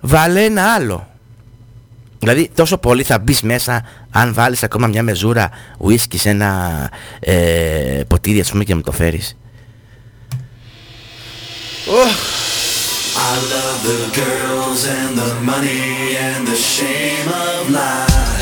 Βάλε 0.00 0.44
ένα 0.44 0.74
άλλο. 0.74 1.08
Δηλαδή 2.18 2.50
τόσο 2.54 2.78
πολύ 2.78 3.02
θα 3.02 3.18
μπεις 3.18 3.42
μέσα 3.42 3.84
αν 4.10 4.34
βάλεις 4.34 4.62
ακόμα 4.62 4.86
μια 4.86 5.02
μεζούρα 5.02 5.50
ουίσκι 5.78 6.18
σε 6.18 6.28
ένα 6.28 6.90
ε, 7.20 8.00
ποτήρι 8.08 8.40
ας 8.40 8.50
πούμε 8.50 8.64
και 8.64 8.74
μου 8.74 8.80
το 8.80 8.92
φέρεις. 8.92 9.36
I 13.28 13.34
love 13.50 13.82
the 13.82 14.22
girls 14.22 14.86
and 14.86 15.18
the 15.18 15.40
money 15.40 16.16
and 16.16 16.46
the 16.46 16.54
shame 16.54 17.26
of 17.26 17.70
life. 17.70 18.35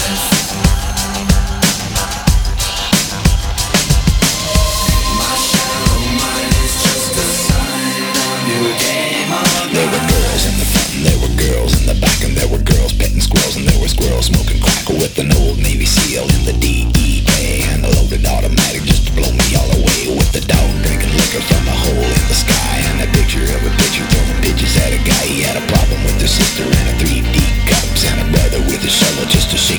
There 11.05 11.21
were 11.21 11.35
girls 11.37 11.77
in 11.81 11.85
the 11.85 11.99
back 12.01 12.17
and 12.25 12.33
there 12.33 12.49
were 12.49 12.63
girls 12.65 12.93
petting 12.97 13.21
squirrels 13.21 13.57
and 13.57 13.69
there 13.69 13.81
were 13.81 13.89
squirrels 13.89 14.33
smoking 14.33 14.61
crack 14.61 14.89
with 14.89 15.19
an 15.21 15.29
old 15.45 15.61
Navy 15.61 15.85
SEAL 15.85 16.25
in 16.25 16.43
the 16.49 16.57
DEA 16.57 17.65
and 17.69 17.85
a 17.85 17.91
loaded 18.01 18.25
automatic 18.25 18.81
just 18.89 19.09
to 19.09 19.13
blow 19.13 19.29
me 19.29 19.49
all 19.59 19.69
away 19.77 20.17
with 20.17 20.31
the 20.33 20.41
dog 20.49 20.71
drinking 20.81 21.13
liquor 21.13 21.45
from 21.45 21.65
a 21.69 21.77
hole 21.77 22.09
in 22.09 22.25
the 22.31 22.39
sky 22.39 22.77
and 22.89 23.05
a 23.05 23.09
picture 23.13 23.45
of 23.45 23.61
a 23.67 23.73
picture 23.77 24.07
throwing 24.13 24.41
pitches 24.41 24.77
at 24.81 24.97
a 24.97 25.01
guy. 25.03 25.25
He 25.29 25.43
had 25.43 25.59
a 25.59 25.67
problem 25.69 26.01
with 26.07 26.17
his 26.21 26.33
sister 26.33 26.65
and 26.65 26.87
a 26.89 26.95
3D 26.97 27.37
cups 27.67 28.07
and 28.07 28.19
a 28.25 28.27
brother 28.31 28.61
with 28.65 28.81
a 28.87 28.93
shovel 28.93 29.27
just 29.27 29.51
to 29.51 29.59
shake 29.59 29.74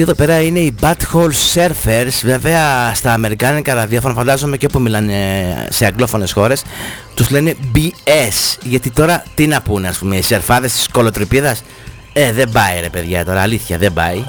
Αυτή 0.00 0.12
εδώ 0.12 0.26
πέρα 0.26 0.42
είναι 0.42 0.58
οι 0.58 0.74
Butthole 0.80 1.54
Surfers 1.54 2.20
Βέβαια 2.22 2.94
στα 2.94 3.12
αμερικάνικα 3.12 3.74
ραδιόφωνα 3.74 4.14
φαντάζομαι 4.14 4.56
και 4.56 4.66
όπου 4.66 4.80
μιλάνε 4.80 5.14
σε 5.70 5.86
αγγλόφωνες 5.86 6.32
χώρες 6.32 6.62
Τους 7.14 7.30
λένε 7.30 7.56
BS 7.74 8.58
Γιατί 8.62 8.90
τώρα 8.90 9.24
τι 9.34 9.46
να 9.46 9.62
πούνε 9.62 9.88
ας 9.88 9.98
πούμε 9.98 10.16
Οι 10.16 10.22
σερφάδες 10.22 10.72
της 10.72 10.88
κολοτρυπίδας 10.88 11.62
Ε 12.12 12.32
δεν 12.32 12.48
πάει 12.52 12.80
ρε 12.80 12.88
παιδιά 12.88 13.24
τώρα 13.24 13.40
αλήθεια 13.40 13.78
δεν 13.78 13.92
πάει 13.92 14.24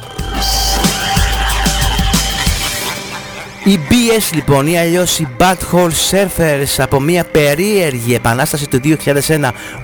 Οι 3.63 3.79
BS 3.89 4.33
λοιπόν 4.33 4.67
ή 4.67 4.79
αλλιώς 4.79 5.19
οι 5.19 5.27
Butthole 5.37 5.91
Surfers 6.11 6.75
από 6.77 6.99
μια 6.99 7.23
περίεργη 7.23 8.13
επανάσταση 8.15 8.69
του 8.69 8.79
2001 8.83 8.95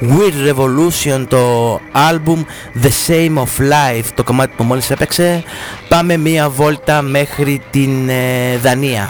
Weird 0.02 0.52
Revolution 0.52 1.26
το 1.28 1.74
album 1.94 2.46
The 2.84 2.92
Same 3.08 3.36
of 3.36 3.62
Life 3.72 4.06
το 4.16 4.24
κομμάτι 4.24 4.54
που 4.58 4.64
μόλις 4.64 4.92
έπαιξε 4.92 5.44
πάμε 5.90 6.18
μια 6.18 6.50
βόλτα 6.50 7.02
μέχρι 7.02 7.62
την 7.72 8.10
ε, 8.10 8.58
Δανία 8.58 9.10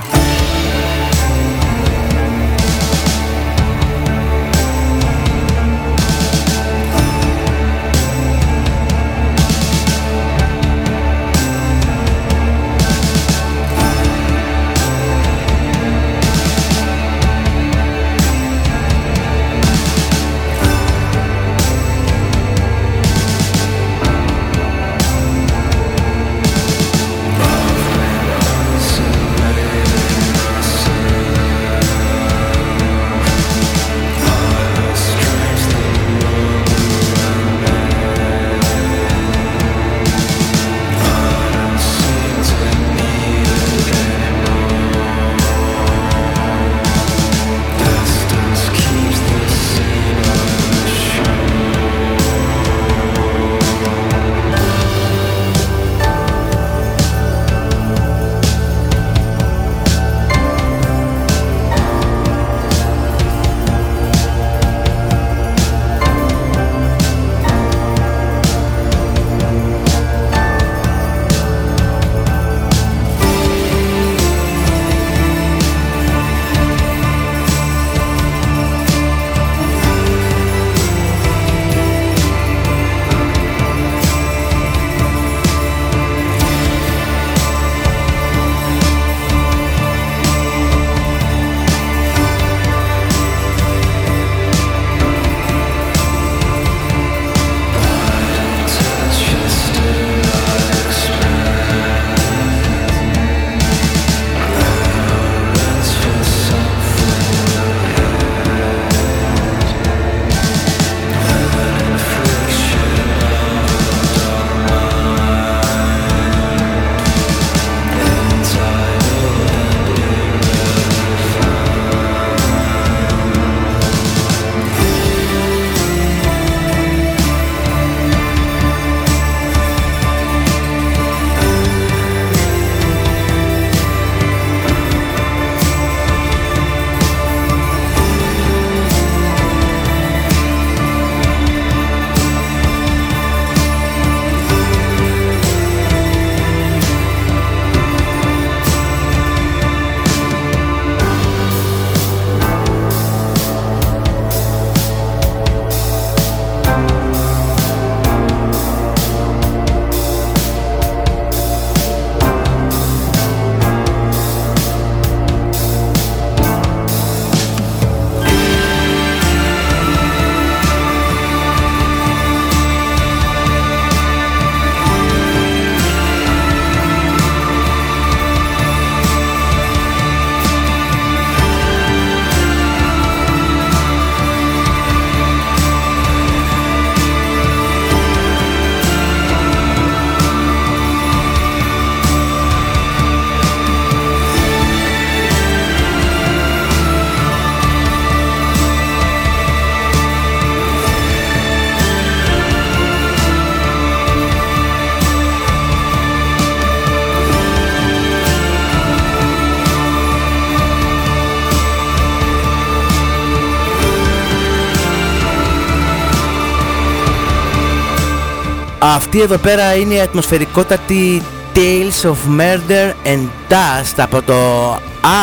Αυτή 218.98 219.22
εδώ 219.22 219.38
πέρα 219.38 219.76
είναι 219.76 219.94
η 219.94 220.00
ατμοσφαιρικότατη 220.00 221.22
Tales 221.56 222.10
of 222.10 222.40
Murder 222.40 222.94
and 223.06 223.28
Dust 223.50 223.94
από 223.98 224.22
το 224.22 224.36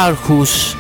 Άρχους 0.07 0.77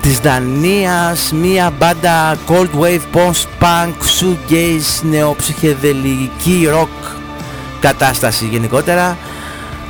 της 0.00 0.18
Δανίας. 0.18 1.32
Μια 1.32 1.72
μπάντα 1.78 2.38
cold 2.48 2.80
wave 2.80 3.00
post-punk 3.14 3.92
shoegaze 3.92 5.02
νεοψυχεδελική 5.02 6.68
rock 6.72 7.16
κατάσταση 7.80 8.46
γενικότερα. 8.46 9.16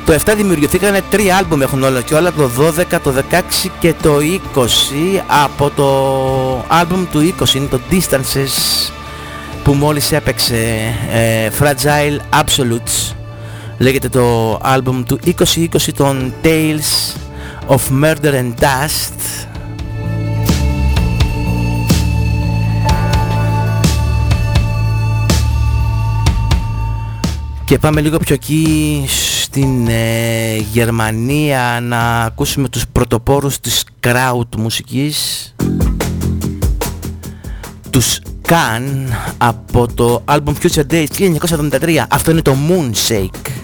Το 0.05 0.13
7 0.25 0.33
δημιουργηθήκανε 0.35 1.01
τρία 1.09 1.37
άλμπουμ 1.37 1.61
έχουν 1.61 1.83
όλα 1.83 2.01
και 2.01 2.15
όλα 2.15 2.31
το 2.31 2.49
12, 2.57 2.99
το 3.03 3.13
16 3.31 3.69
και 3.79 3.93
το 4.01 4.17
20 4.55 5.21
από 5.43 5.69
το 5.69 5.85
άλμπουμ 6.67 7.05
του 7.11 7.33
20 7.39 7.53
είναι 7.53 7.67
το 7.67 7.79
Distances 7.91 8.91
που 9.63 9.73
μόλις 9.73 10.11
έπαιξε 10.11 10.55
ε, 11.11 11.49
Fragile 11.59 12.41
Absolutes. 12.41 13.13
Λέγεται 13.77 14.09
το 14.09 14.59
άλμπουμ 14.61 15.03
του 15.03 15.19
2020 15.25 15.65
των 15.95 16.33
Tales 16.43 17.17
of 17.67 18.03
Murder 18.03 18.33
and 18.33 18.53
Dust. 18.59 19.47
Και 27.65 27.77
πάμε 27.77 28.01
λίγο 28.01 28.17
πιο 28.17 28.35
εκεί 28.35 29.05
στην 29.07 29.87
ε, 29.87 30.55
Γερμανία 30.55 31.79
να 31.81 32.21
ακούσουμε 32.21 32.69
τους 32.69 32.87
πρωτοπόρους 32.87 33.59
της 33.59 33.85
crowd 33.99 34.55
μουσικής. 34.57 35.55
Τους 37.89 38.19
Can 38.47 38.81
από 39.37 39.87
το 39.93 40.23
album 40.25 40.53
Future 40.61 40.91
Days 40.91 41.37
1973 41.71 42.05
αυτό 42.09 42.31
είναι 42.31 42.41
το 42.41 42.55
Moonshake 42.69 43.62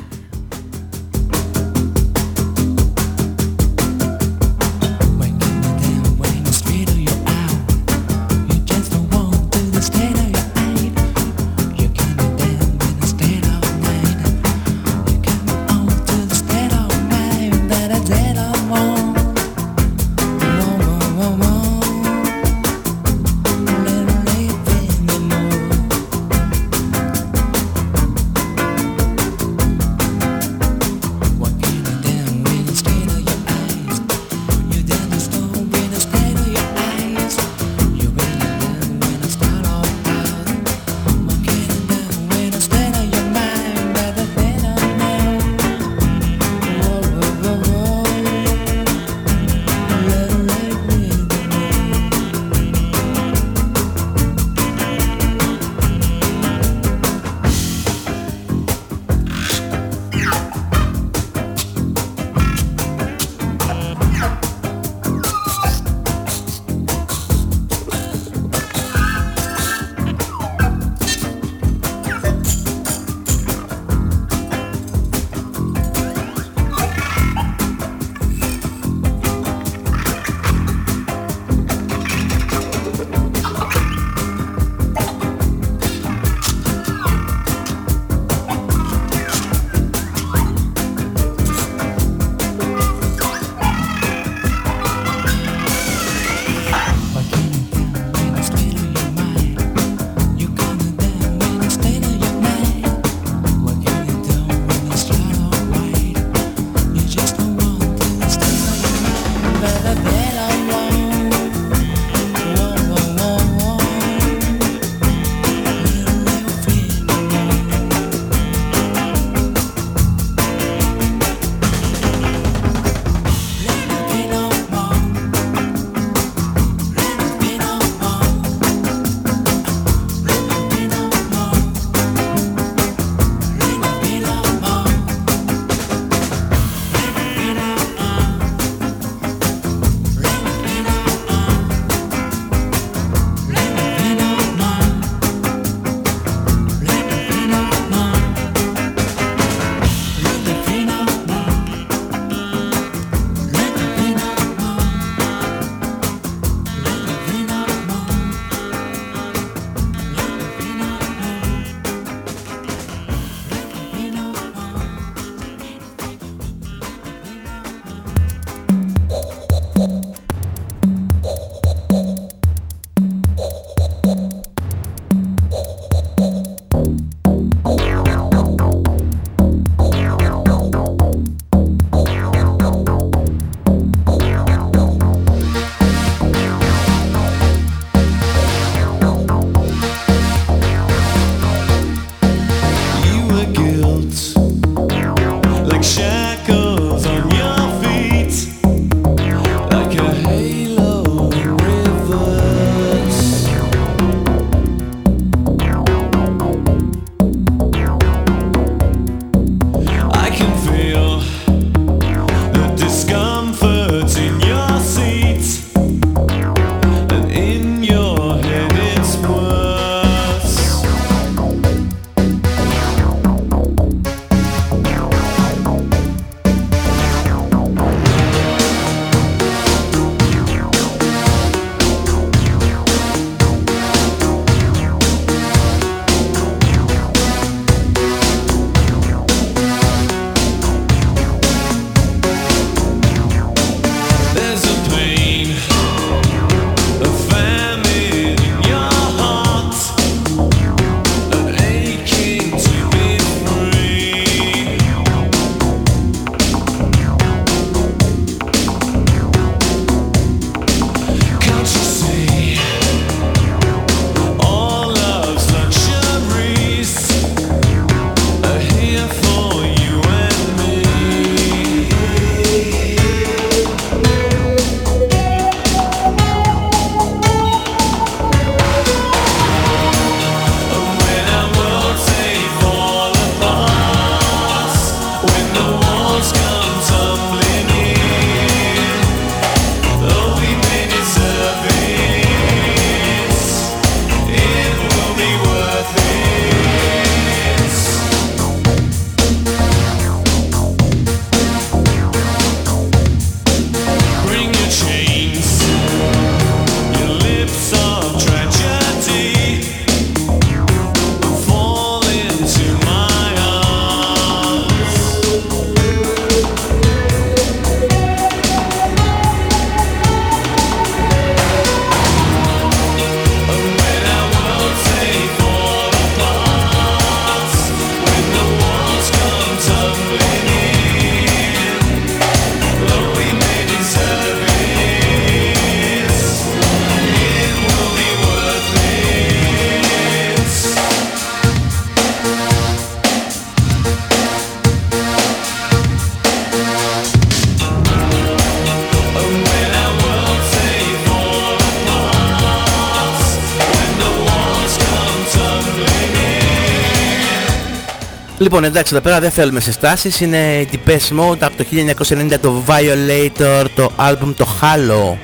Λοιπόν 358.51 358.63
εντάξει 358.63 358.93
εδώ 358.93 359.03
πέρα 359.03 359.19
δεν 359.19 359.31
θέλουμε 359.31 359.59
σε 359.59 359.71
στάσεις. 359.71 360.21
Είναι 360.21 360.37
η 360.37 360.69
Depeche 360.71 361.19
Mode 361.19 361.37
από 361.39 361.57
το 361.57 361.65
1990 362.09 362.39
το 362.41 362.63
Violator 362.67 363.65
Το 363.75 363.91
album 363.97 364.33
το 364.37 364.47
Halo. 364.61 365.17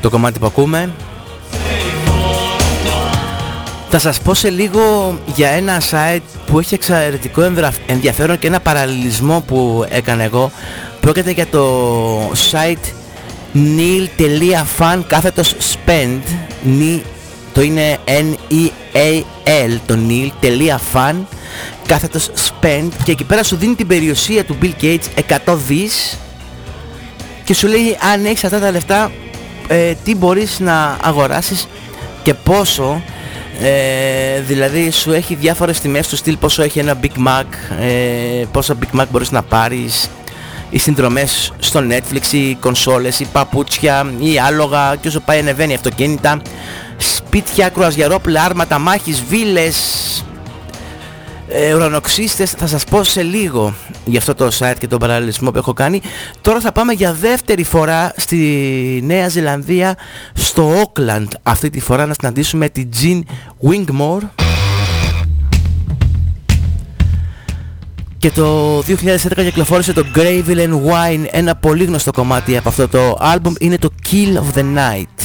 Το 0.00 0.10
κομμάτι 0.10 0.38
που 0.38 0.46
ακούμε. 0.46 0.90
Θα 3.90 3.98
σας 3.98 4.20
πω 4.20 4.34
σε 4.34 4.50
λίγο 4.50 5.18
για 5.34 5.48
ένα 5.48 5.80
site 5.90 6.22
που 6.46 6.58
έχει 6.58 6.74
εξαιρετικό 6.74 7.42
ενδιαφέρον 7.86 8.38
και 8.38 8.46
ένα 8.46 8.60
παραλληλισμό 8.60 9.44
που 9.46 9.86
έκανα 9.88 10.22
εγώ. 10.22 10.50
Πρόκειται 11.00 11.30
για 11.30 11.46
το 11.46 12.30
site 12.30 12.92
nil.fan 13.54 15.00
κάθετος 15.06 15.54
spend. 15.58 16.20
Το 17.52 17.60
είναι 17.60 17.98
N-E-A-L 18.04 19.78
το 19.86 19.98
nil.fan 20.08 21.14
κάθετος 21.88 22.30
spend 22.36 22.88
και 23.04 23.10
εκεί 23.10 23.24
πέρα 23.24 23.42
σου 23.42 23.56
δίνει 23.56 23.74
την 23.74 23.86
περιουσία 23.86 24.44
του 24.44 24.56
Bill 24.62 24.72
Gates 24.82 24.98
100 25.46 25.56
δις 25.66 26.18
και 27.44 27.54
σου 27.54 27.66
λέει 27.66 27.96
αν 28.12 28.24
έχεις 28.24 28.44
αυτά 28.44 28.58
τα 28.60 28.70
λεφτά 28.70 29.10
ε, 29.68 29.94
τι 30.04 30.14
μπορείς 30.14 30.60
να 30.60 30.96
αγοράσεις 31.02 31.68
και 32.22 32.34
πόσο 32.34 33.02
ε, 33.60 34.40
δηλαδή 34.40 34.90
σου 34.90 35.12
έχει 35.12 35.34
διάφορες 35.34 35.80
τιμές 35.80 36.08
του 36.08 36.16
στυλ 36.16 36.36
πόσο 36.36 36.62
έχει 36.62 36.78
ένα 36.78 37.00
Big 37.02 37.26
Mac 37.26 37.78
ε, 37.80 38.44
πόσα 38.52 38.76
Big 38.80 39.00
Mac 39.00 39.04
μπορείς 39.10 39.30
να 39.30 39.42
πάρεις 39.42 40.10
οι 40.70 40.78
συνδρομές 40.78 41.52
στο 41.58 41.80
Netflix, 41.90 42.32
οι 42.32 42.54
κονσόλες, 42.54 43.20
οι 43.20 43.24
παπούτσια, 43.32 44.12
οι 44.18 44.38
άλογα 44.38 44.96
και 45.00 45.08
όσο 45.08 45.20
πάει 45.20 45.38
ανεβαίνει 45.38 45.74
αυτοκίνητα. 45.74 46.42
Σπίτια, 46.96 47.68
κρουαζιαρόπλα, 47.68 48.44
άρματα 48.44 48.78
μάχης, 48.78 49.22
βίλες, 49.28 49.76
ε, 51.50 51.74
ουρανοξύστες 51.74 52.50
θα 52.50 52.66
σας 52.66 52.84
πω 52.84 53.04
σε 53.04 53.22
λίγο 53.22 53.74
για 54.04 54.18
αυτό 54.18 54.34
το 54.34 54.48
site 54.58 54.74
και 54.78 54.86
τον 54.86 54.98
παραλληλισμό 54.98 55.50
που 55.50 55.58
έχω 55.58 55.72
κάνει. 55.72 56.00
Τώρα 56.40 56.60
θα 56.60 56.72
πάμε 56.72 56.92
για 56.92 57.12
δεύτερη 57.12 57.64
φορά 57.64 58.12
στη 58.16 59.00
Νέα 59.04 59.28
Ζηλανδία 59.28 59.96
στο 60.32 60.72
Auckland. 60.72 61.28
Αυτή 61.42 61.70
τη 61.70 61.80
φορά 61.80 62.06
να 62.06 62.14
συναντήσουμε 62.14 62.68
την 62.68 62.88
Jean 63.02 63.20
Wingmore. 63.68 64.28
Και 68.18 68.30
το 68.30 68.78
2011 68.78 68.84
κυκλοφόρησε 69.36 69.92
το 69.92 70.04
Gravel 70.14 70.56
and 70.56 70.72
Wine 70.72 71.24
ένα 71.30 71.56
πολύ 71.56 71.84
γνωστό 71.84 72.10
κομμάτι 72.10 72.56
από 72.56 72.68
αυτό 72.68 72.88
το 72.88 73.16
άλμπουμ. 73.20 73.52
Είναι 73.58 73.78
το 73.78 73.90
Kill 74.10 74.36
of 74.36 74.58
the 74.58 74.62
Night. 74.62 75.22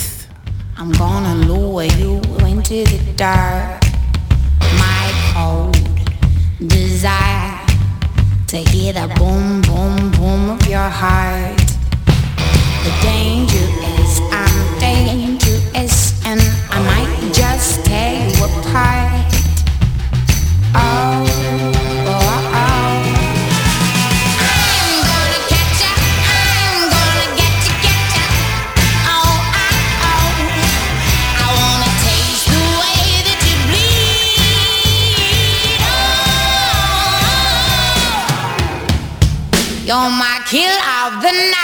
I'm 0.80 0.91
gonna 0.91 1.36
lure 1.49 1.84
you 1.99 2.11
into 2.49 2.84
the 2.91 2.99
dark 3.15 3.82
To 8.53 8.59
hear 8.59 8.93
the 8.93 9.07
boom 9.17 9.63
boom 9.63 10.11
boom 10.11 10.51
of 10.51 10.67
your 10.67 10.77
heart. 10.77 11.57
The 12.83 12.93
danger 13.01 13.82
You're 39.86 39.97
my 39.97 40.39
kill 40.47 40.71
of 40.71 41.21
the 41.21 41.31
night. 41.34 41.62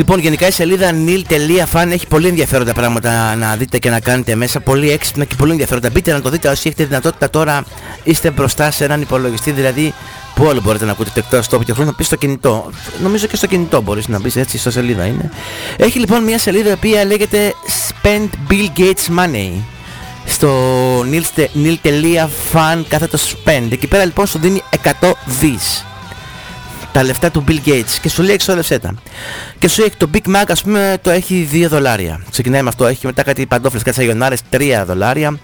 Λοιπόν, 0.00 0.18
γενικά 0.18 0.46
η 0.46 0.50
σελίδα 0.50 0.90
nil.fan 1.06 1.88
έχει 1.90 2.06
πολύ 2.06 2.28
ενδιαφέροντα 2.28 2.72
πράγματα 2.72 3.34
να 3.34 3.56
δείτε 3.56 3.78
και 3.78 3.90
να 3.90 4.00
κάνετε 4.00 4.34
μέσα. 4.34 4.60
Πολύ 4.60 4.90
έξυπνα 4.90 5.24
και 5.24 5.34
πολύ 5.34 5.50
ενδιαφέροντα. 5.50 5.90
Μπείτε 5.90 6.12
να 6.12 6.20
το 6.20 6.30
δείτε 6.30 6.48
όσοι 6.48 6.62
έχετε 6.68 6.84
δυνατότητα 6.84 7.30
τώρα. 7.30 7.64
Είστε 8.02 8.30
μπροστά 8.30 8.70
σε 8.70 8.84
έναν 8.84 9.00
υπολογιστή, 9.00 9.50
δηλαδή 9.50 9.94
που 10.34 10.44
όλο 10.44 10.60
μπορείτε 10.60 10.84
να 10.84 10.92
ακούτε 10.92 11.10
το 11.14 11.20
εκτός 11.24 11.48
τόπο 11.48 11.64
και 11.64 11.72
χρόνο 11.72 11.92
πει 11.92 12.04
στο 12.04 12.16
κινητό. 12.16 12.70
Νομίζω 13.02 13.26
και 13.26 13.36
στο 13.36 13.46
κινητό 13.46 13.80
μπορείς 13.80 14.08
να 14.08 14.20
μπεις 14.20 14.36
έτσι, 14.36 14.58
στο 14.58 14.70
σελίδα 14.70 15.04
είναι. 15.04 15.30
Έχει 15.76 15.98
λοιπόν 15.98 16.24
μια 16.24 16.38
σελίδα 16.38 16.68
η 16.68 16.72
οποία 16.72 17.04
λέγεται 17.04 17.54
Spend 17.88 18.28
Bill 18.50 18.80
Gates 18.80 19.18
Money 19.18 19.50
στο 20.24 20.50
nil.fan 21.54 22.82
κάθετος 22.88 23.36
spend. 23.36 23.68
Εκεί 23.70 23.86
πέρα 23.86 24.04
λοιπόν 24.04 24.26
σου 24.26 24.38
δίνει 24.38 24.62
100 25.00 25.12
δις 25.40 25.84
τα 26.92 27.02
λεφτά 27.02 27.30
του 27.30 27.44
Bill 27.48 27.68
Gates 27.68 27.92
και 28.02 28.08
σου 28.08 28.22
λέει 28.22 28.34
εξόδευσέ 28.34 28.78
τα. 28.78 28.94
Και 29.58 29.68
σου 29.68 29.82
έχει 29.82 29.96
το 29.96 30.10
Big 30.14 30.28
Mac 30.28 30.44
ας 30.48 30.62
πούμε 30.62 30.98
το 31.02 31.10
έχει 31.10 31.48
2 31.52 31.66
δολάρια. 31.68 32.24
Ξεκινάει 32.30 32.62
με 32.62 32.68
αυτό, 32.68 32.86
έχει 32.86 33.06
μετά 33.06 33.22
κάτι 33.22 33.46
παντόφλες, 33.46 33.82
κάτι 33.82 33.96
σαγιονάρες 33.96 34.40
3 34.50 34.84
δολάρια. 34.86 35.38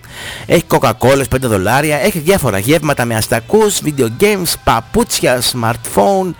Έχει 0.46 0.64
Coca-Cola 0.68 1.22
5 1.34 1.38
δολάρια, 1.40 1.98
έχει 1.98 2.18
διάφορα 2.18 2.58
γεύματα 2.58 3.04
με 3.04 3.14
αστακούς, 3.14 3.80
video 3.84 4.08
games, 4.20 4.52
παπούτσια, 4.64 5.42
smartphone, 5.52 6.30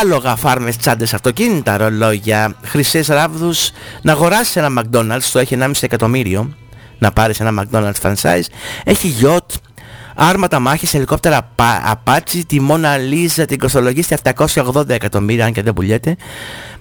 άλογα, 0.00 0.36
φάρμες, 0.36 0.76
τσάντες, 0.76 1.14
αυτοκίνητα, 1.14 1.76
ρολόγια, 1.76 2.54
χρυσές 2.64 3.06
ράβδους. 3.06 3.70
Να 4.02 4.12
αγοράσεις 4.12 4.56
ένα 4.56 4.82
McDonald's, 4.82 5.28
το 5.32 5.38
έχει 5.38 5.54
1,5 5.54 5.70
εκατομμύριο 5.80 6.54
να 6.98 7.12
πάρεις 7.12 7.40
ένα 7.40 7.62
McDonald's 7.62 8.00
franchise. 8.02 8.44
Έχει 8.84 9.14
yacht, 9.22 9.54
Άρματα 10.18 10.58
μάχης, 10.58 10.94
ελικόπτερα 10.94 11.50
Apache, 11.92 12.40
τη 12.46 12.56
Mona 12.68 12.96
Lisa 13.12 13.44
την 13.48 13.58
κοστολογεί 13.58 14.02
στα 14.02 14.16
780 14.36 14.88
εκατομμύρια, 14.88 15.44
αν 15.44 15.52
και 15.52 15.62
δεν 15.62 15.72
πουλιέται. 15.72 16.16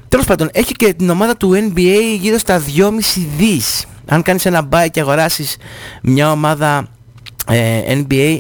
Τέλος 0.08 0.26
πάντων, 0.26 0.50
έχει 0.54 0.74
και 0.74 0.94
την 0.94 1.10
ομάδα 1.10 1.38
του 1.38 1.52
NBA 1.54 2.18
γύρω 2.20 2.38
στα 2.38 2.62
2,5 2.78 3.28
δις. 3.38 3.86
Αν 4.08 4.22
κάνεις 4.22 4.46
ένα 4.46 4.68
buy 4.72 4.88
και 4.92 5.00
αγοράσεις 5.00 5.58
μια 6.02 6.32
ομάδα 6.32 6.88
ε, 7.48 7.82
NBA 7.88 8.40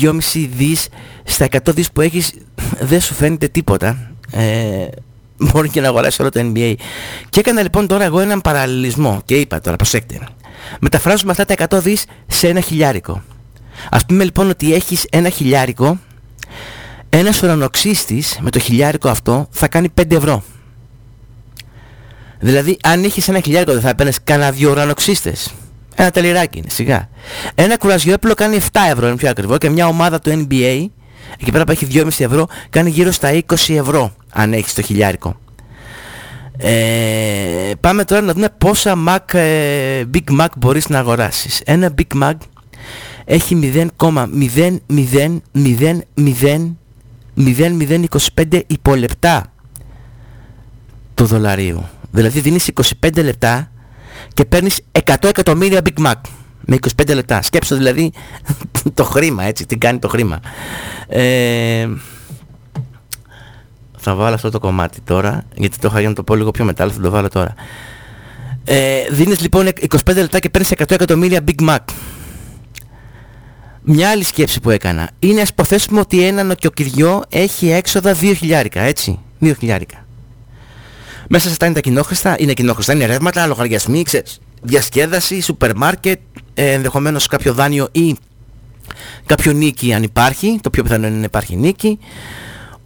2,5 0.00 0.48
δις 0.56 0.88
στα 1.24 1.46
100 1.50 1.58
δις 1.74 1.92
που 1.92 2.00
έχεις 2.00 2.32
δεν 2.80 3.00
σου 3.00 3.14
φαίνεται 3.14 3.48
τίποτα. 3.48 4.10
Ε, 4.30 4.86
μπορεί 5.38 5.68
και 5.68 5.80
να 5.80 5.88
αγοράσεις 5.88 6.20
όλο 6.20 6.30
το 6.30 6.40
NBA. 6.54 6.74
Και 7.30 7.40
έκανα 7.40 7.62
λοιπόν 7.62 7.86
τώρα 7.86 8.04
εγώ 8.04 8.20
έναν 8.20 8.40
παραλληλισμό 8.40 9.22
και 9.24 9.34
είπα 9.34 9.60
τώρα, 9.60 9.76
προσέξτε. 9.76 10.20
Μεταφράζουμε 10.80 11.30
αυτά 11.30 11.44
τα 11.44 11.78
100 11.78 11.82
δις 11.82 12.04
σε 12.26 12.48
ένα 12.48 12.60
χιλιάρικο. 12.60 13.22
Ας 13.90 14.06
πούμε 14.06 14.24
λοιπόν 14.24 14.48
ότι 14.48 14.74
έχεις 14.74 15.06
ένα 15.10 15.28
χιλιάρικο 15.28 15.98
ένας 17.08 17.42
ουρανοξύστης 17.42 18.38
με 18.40 18.50
το 18.50 18.58
χιλιάρικο 18.58 19.08
αυτό 19.08 19.48
θα 19.50 19.68
κάνει 19.68 19.88
5 20.00 20.12
ευρώ. 20.12 20.42
Δηλαδή 22.38 22.76
αν 22.82 23.04
είχες 23.04 23.28
ένα 23.28 23.40
χιλιάρικο 23.40 23.72
δεν 23.72 23.80
θα 23.80 23.88
έπαιρνες 23.88 24.18
κανένα 24.24 24.50
δυο 24.50 24.70
ουρανοξύστες. 24.70 25.54
Ένα 25.94 26.10
τελειράκι 26.10 26.58
είναι 26.58 26.70
σιγά. 26.70 27.08
Ένα 27.54 27.76
κουραζιόπλο 27.76 28.34
κάνει 28.34 28.58
7 28.72 28.80
ευρώ, 28.90 29.06
είναι 29.06 29.16
πιο 29.16 29.30
ακριβό 29.30 29.58
και 29.58 29.70
μια 29.70 29.86
ομάδα 29.86 30.18
του 30.18 30.46
NBA 30.48 30.86
εκεί 31.40 31.52
πέρα 31.52 31.64
που 31.64 31.70
έχει 31.70 31.86
2,5 31.92 32.08
ευρώ 32.18 32.46
κάνει 32.70 32.90
γύρω 32.90 33.10
στα 33.10 33.30
20 33.32 33.40
ευρώ 33.68 34.14
αν 34.32 34.52
έχεις 34.52 34.74
το 34.74 34.82
χιλιάρικο. 34.82 35.36
Ε, 36.58 37.72
πάμε 37.80 38.04
τώρα 38.04 38.20
να 38.20 38.32
δούμε 38.32 38.48
πόσα 38.58 38.94
Mac, 39.08 39.34
ε, 39.34 40.02
Big 40.14 40.40
Mac 40.40 40.46
μπορείς 40.56 40.88
να 40.88 40.98
αγοράσεις. 40.98 41.62
Ένα 41.64 41.94
Big 41.98 42.22
Mac 42.22 42.34
έχει 43.28 43.72
0,0000025 47.36 48.62
υπολεπτά 48.66 49.52
του 51.14 51.24
δολαρίου. 51.24 51.88
Δηλαδή 52.10 52.40
δίνεις 52.40 52.70
25 53.02 53.22
λεπτά 53.22 53.70
και 54.34 54.44
παίρνεις 54.44 54.80
100 54.92 55.14
εκατομμύρια 55.22 55.80
Big 55.84 56.06
Mac 56.06 56.14
με 56.60 56.76
25 57.02 57.14
λεπτά. 57.14 57.42
Σκέψτε 57.42 57.74
δηλαδή 57.74 58.12
το 58.94 59.04
χρήμα 59.04 59.44
έτσι, 59.44 59.66
τι 59.66 59.76
κάνει 59.76 59.98
το 59.98 60.08
χρήμα. 60.08 60.40
Ε, 61.08 61.88
θα 63.96 64.14
βάλω 64.14 64.34
αυτό 64.34 64.50
το 64.50 64.58
κομμάτι 64.58 65.00
τώρα, 65.00 65.42
γιατί 65.54 65.78
το 65.78 65.88
είχα 65.90 66.00
για 66.00 66.08
να 66.08 66.14
το 66.14 66.22
πω 66.22 66.34
λίγο 66.34 66.50
πιο 66.50 66.64
μετά, 66.64 66.82
αλλά 66.82 66.92
θα 66.92 67.00
το 67.00 67.10
βάλω 67.10 67.28
τώρα. 67.28 67.54
Ε, 68.64 69.04
δίνεις 69.10 69.40
λοιπόν 69.40 69.66
25 69.66 70.14
λεπτά 70.14 70.38
και 70.38 70.50
παίρνεις 70.50 70.72
100 70.76 70.90
εκατομμύρια 70.90 71.40
Big 71.46 71.68
Mac. 71.68 71.78
Μια 73.88 74.10
άλλη 74.10 74.24
σκέψη 74.24 74.60
που 74.60 74.70
έκανα. 74.70 75.10
Είναι 75.18 75.40
ας 75.40 75.48
υποθέσουμε 75.48 76.00
ότι 76.00 76.22
ένα 76.22 76.42
νοικοκυριό 76.42 77.22
έχει 77.28 77.70
έξοδα 77.70 78.14
2 78.14 78.32
χιλιάρικα, 78.36 78.80
έτσι, 78.80 79.18
2 79.40 79.52
χιλιάρικα. 79.58 80.06
Μέσα 81.28 81.44
σε 81.44 81.50
αυτά 81.50 81.66
είναι 81.66 81.74
τα 81.74 81.80
κοινόχρηστα, 81.80 82.36
είναι 82.38 82.52
κοινόχρηστα, 82.52 82.92
είναι 82.92 83.06
ρεύματα, 83.06 83.46
λογαριασμοί, 83.46 84.02
ξέρεις, 84.02 84.40
διασκέδαση, 84.62 85.40
σούπερ 85.40 85.76
μάρκετ, 85.76 86.20
ε, 86.54 86.72
ενδεχομένως 86.72 87.26
κάποιο 87.26 87.52
δάνειο 87.52 87.88
ή 87.92 88.16
κάποιο 89.26 89.52
νίκη 89.52 89.92
αν 89.92 90.02
υπάρχει, 90.02 90.58
το 90.62 90.70
πιο 90.70 90.82
πιθανό 90.82 91.06
είναι 91.06 91.16
να 91.16 91.24
υπάρχει 91.24 91.56
νίκη. 91.56 91.98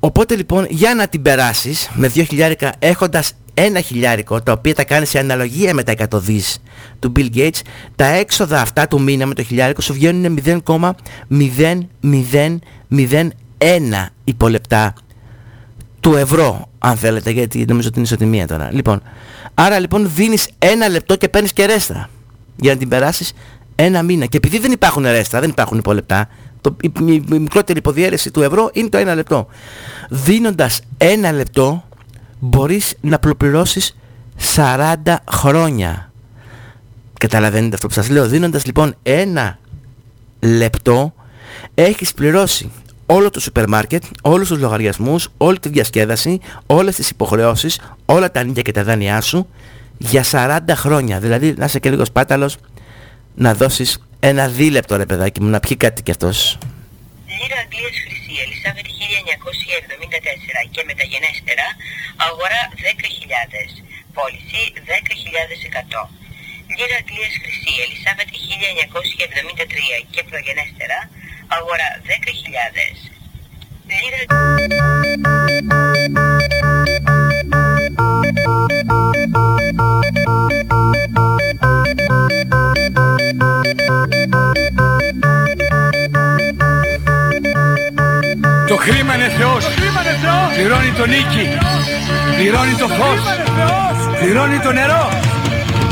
Οπότε 0.01 0.37
λοιπόν 0.37 0.67
για 0.71 0.95
να 0.95 1.09
την 1.09 1.23
περάσεις 1.23 1.91
με 1.95 2.09
2 2.15 2.25
χιλιάρικα 2.29 2.75
έχοντας 2.79 3.33
ένα 3.63 3.81
χιλιάρικο 3.81 4.43
τα 4.43 4.53
οποία 4.53 4.75
τα 4.75 4.85
κάνει 4.85 5.07
σε 5.07 5.19
αναλογία 5.19 5.75
με 5.75 5.83
τα 5.83 5.95
100 6.11 6.13
δις 6.13 6.59
του 6.99 7.13
Bill 7.17 7.29
Gates 7.35 7.61
τα 7.97 8.05
έξοδα 8.05 8.61
αυτά 8.61 8.89
του 8.89 9.01
μήνα 9.01 9.27
με 9.27 9.35
το 9.35 9.43
χιλιάρικο 9.43 9.81
σου 9.81 9.93
βγαίνουν 9.93 10.39
0,0001 10.45 10.59
υπολεπτά 14.25 14.95
του 16.01 16.17
ευρώ 16.17 16.69
αν 16.79 16.97
θέλετε 16.97 17.31
γιατί 17.31 17.65
νομίζω 17.69 17.89
ότι 17.89 17.99
είναι 17.99 18.07
ισοτιμία 18.07 18.47
τώρα. 18.47 18.71
Λοιπόν 18.73 19.03
άρα 19.55 19.79
λοιπόν 19.79 20.11
δίνεις 20.15 20.49
ένα 20.59 20.89
λεπτό 20.89 21.17
και 21.17 21.29
παίρνεις 21.29 21.53
και 21.53 21.67
ρέστα. 21.67 22.09
Για 22.57 22.73
να 22.73 22.79
την 22.79 22.89
περάσεις 22.89 23.33
ένα 23.75 24.03
μήνα. 24.03 24.27
Και 24.27 24.37
επειδή 24.37 24.59
δεν 24.59 24.73
υπάρχουν 24.73 25.03
ρέστα 25.03 25.41
δεν 25.41 25.51
υπάρχουν 25.51 25.79
υπολεπτά 25.79 26.29
το, 26.61 26.77
η, 26.81 26.93
η, 27.07 27.13
η, 27.13 27.39
μικρότερη 27.39 27.79
υποδιέρεση 27.79 28.31
του 28.31 28.43
ευρώ 28.43 28.71
είναι 28.73 28.89
το 28.89 28.99
ένα 28.99 29.15
λεπτό. 29.15 29.47
Δίνοντας 30.09 30.81
ένα 30.97 31.33
λεπτό 31.33 31.85
μπορείς 32.41 32.95
να 33.01 33.19
προπληρώσεις 33.19 33.97
40 34.57 35.17
χρόνια 35.31 36.13
καταλαβαίνετε 37.19 37.75
αυτό 37.75 37.87
που 37.87 37.93
σας 37.93 38.09
λέω 38.09 38.27
δίνοντας 38.27 38.67
λοιπόν 38.67 38.95
ένα 39.03 39.59
λεπτό 40.41 41.15
έχεις 41.75 42.15
πληρώσει 42.15 42.73
όλο 43.07 43.31
το 43.31 43.41
σούπερ 43.41 43.69
μάρκετ, 43.69 44.03
όλους 44.23 44.49
τους 44.49 44.59
λογαριασμούς, 44.59 45.29
όλη 45.37 45.59
τη 45.59 45.69
διασκέδαση, 45.69 46.41
όλες 46.67 46.95
τις 46.95 47.11
υποχρεώσεις, 47.11 47.81
όλα 48.05 48.31
τα 48.31 48.43
νίκια 48.43 48.63
και 48.63 48.73
τα 48.73 48.85
δάνειά 48.85 49.21
σου 49.21 49.49
για 49.99 50.25
40 50.31 50.75
χρόνια. 50.75 51.21
Δηλαδή 51.21 51.55
να 51.57 51.65
είσαι 51.65 51.79
και 51.79 51.91
λίγος 51.91 52.11
πάταλος 52.13 52.57
να 53.35 53.55
δώσεις 53.55 53.99
ένα 54.21 54.49
δίλεπτο 54.49 54.97
ρε 54.97 55.07
παιδάκι 55.07 55.43
μου 55.43 55.49
να 55.49 55.61
πιει 55.61 55.77
κάτι 55.77 56.03
κι 56.03 56.11
αυτός. 56.11 56.59
Λίρα 57.27 57.61
Αγγλίας 57.65 57.97
Χρυσή, 58.05 58.33
Ελισάβετ 58.45 58.90
1974 60.11 60.71
και 60.75 60.83
μεταγενέστερα, 60.89 61.67
αγορά 62.27 62.61
10.000, 62.75 63.71
πώληση 64.17 64.63
10.100. 64.89 66.03
Λίρα 66.77 66.97
Αγγλίας 67.03 67.35
Χρυσή, 67.43 67.73
Ελισάβετ 67.85 68.29
1973 68.33 70.07
και 70.11 70.23
προγενέστερα, 70.31 70.99
αγορά 71.57 71.89
10.000. 72.07 72.97
Λίρα... 73.99 74.21
Το 84.31 84.40
χρήμα 88.87 89.15
είναι 89.15 89.31
Θεός. 89.39 89.65
Πληρώνει 90.55 90.93
το 91.01 91.07
νίκη. 91.15 91.45
Πληρώνει 92.37 92.75
το 92.83 92.89
φως. 92.97 93.23
Πληρώνει 94.21 94.59
το 94.67 94.73
νερό. 94.73 95.05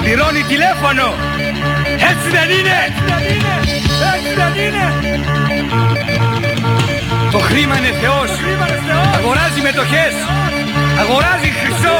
Πληρώνει 0.02 0.42
τηλέφωνο. 0.52 1.06
Έτσι 2.10 2.28
δεν 2.36 2.48
είναι. 2.56 2.78
Έτσι 4.14 4.32
δεν 4.40 4.52
είναι. 4.64 4.84
Το 7.32 7.38
χρήμα 7.38 7.74
είναι 7.78 7.92
Θεός. 8.02 8.30
Αγοράζει 9.18 9.60
μετοχές. 9.68 10.14
Αγοράζει 11.02 11.48
χρυσό. 11.60 11.98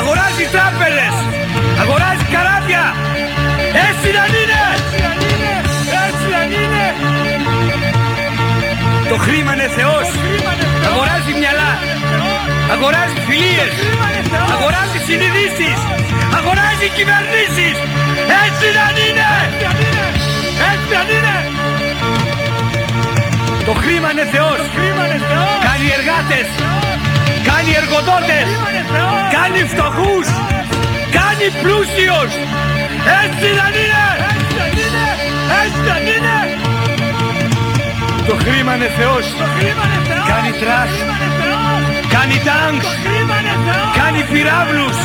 Αγοράζει 0.00 0.44
τράπελες. 0.54 1.16
Αγοράζει 1.82 2.24
καράβια. 2.34 2.84
Έτσι 3.88 4.08
δεν 4.16 4.30
είναι. 4.40 4.62
Έτσι 6.06 6.26
δεν 6.34 6.48
είναι. 6.60 7.15
Το 9.10 9.16
χρήμα 9.24 9.52
είναι 9.54 9.68
Θεός. 9.78 10.08
Αγοράζει 10.88 11.32
μυαλά. 11.40 11.72
Αγοράζει 12.74 13.16
φιλίες. 13.28 13.74
Αγοράζει 14.54 14.98
συνειδήσεις. 15.08 15.78
Αγοράζει 16.38 16.86
κυβερνήσεις. 16.96 17.76
Έτσι 18.44 18.66
δεν 18.76 18.94
είναι. 19.06 19.30
Έτσι 20.70 20.86
δεν 20.94 21.06
είναι. 21.16 21.36
Το 23.68 23.72
χρήμα 23.82 24.08
είναι 24.12 24.26
Θεός. 24.34 24.60
Κάνει 25.66 25.86
εργάτες. 25.98 26.48
Κάνει 27.48 27.70
εργοδότες. 27.82 28.46
Κάνει 29.36 29.60
φτωχούς. 29.72 30.26
Κάνει 31.18 31.46
πλούσιους. 31.62 32.30
Έτσι 33.22 33.46
δεν 33.58 33.72
είναι. 33.82 34.04
Έτσι 35.62 35.80
δεν 35.88 36.02
είναι. 36.02 36.05
Το 38.28 38.34
χρήμα 38.44 38.72
είναι 38.76 38.90
Θεός. 38.98 39.24
Κάνει 40.30 40.50
τραστ. 40.62 40.92
Κάνει 42.14 42.36
τανκς. 42.48 42.88
Κάνει 43.98 44.20
πυραύλους. 44.32 44.98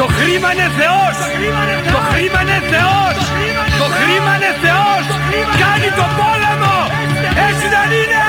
Το 0.00 0.06
χρήμα 0.16 0.48
είναι 0.54 0.68
Θεός. 0.80 1.16
Το 1.94 2.00
χρήμα 2.08 2.38
είναι 2.44 2.58
Θεός. 2.72 3.16
Το 3.80 3.86
χρήμα 3.96 4.30
είναι 4.36 4.52
Θεός. 4.64 5.04
Κάνει 5.62 5.88
το 5.98 6.06
πόλεμο. 6.18 6.76
Έτσι 7.48 7.66
δεν 7.74 7.88
είναι. 8.00 8.22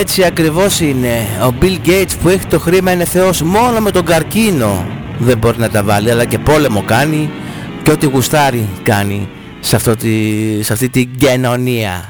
Έτσι 0.00 0.24
ακριβώς 0.24 0.80
είναι. 0.80 1.14
Ο 1.48 1.54
Bill 1.60 1.88
Gates 1.88 2.14
που 2.22 2.28
έχει 2.28 2.46
το 2.46 2.58
χρήμα 2.58 2.92
είναι 2.92 3.04
Θεός 3.04 3.42
μόνο 3.42 3.80
με 3.80 3.90
τον 3.90 4.04
καρκίνο 4.04 4.86
δεν 5.18 5.38
μπορεί 5.38 5.58
να 5.58 5.70
τα 5.70 5.82
βάλει 5.82 6.10
αλλά 6.10 6.24
και 6.24 6.38
πόλεμο 6.38 6.82
κάνει 6.82 7.30
και 7.82 7.90
ό,τι 7.90 8.06
γουστάρει 8.06 8.68
κάνει 8.82 9.28
σε, 9.60 9.76
αυτό 9.76 9.96
τη, 9.96 10.12
σε 10.62 10.72
αυτή 10.72 10.88
την 10.88 11.08
κοινωνία. 11.16 12.06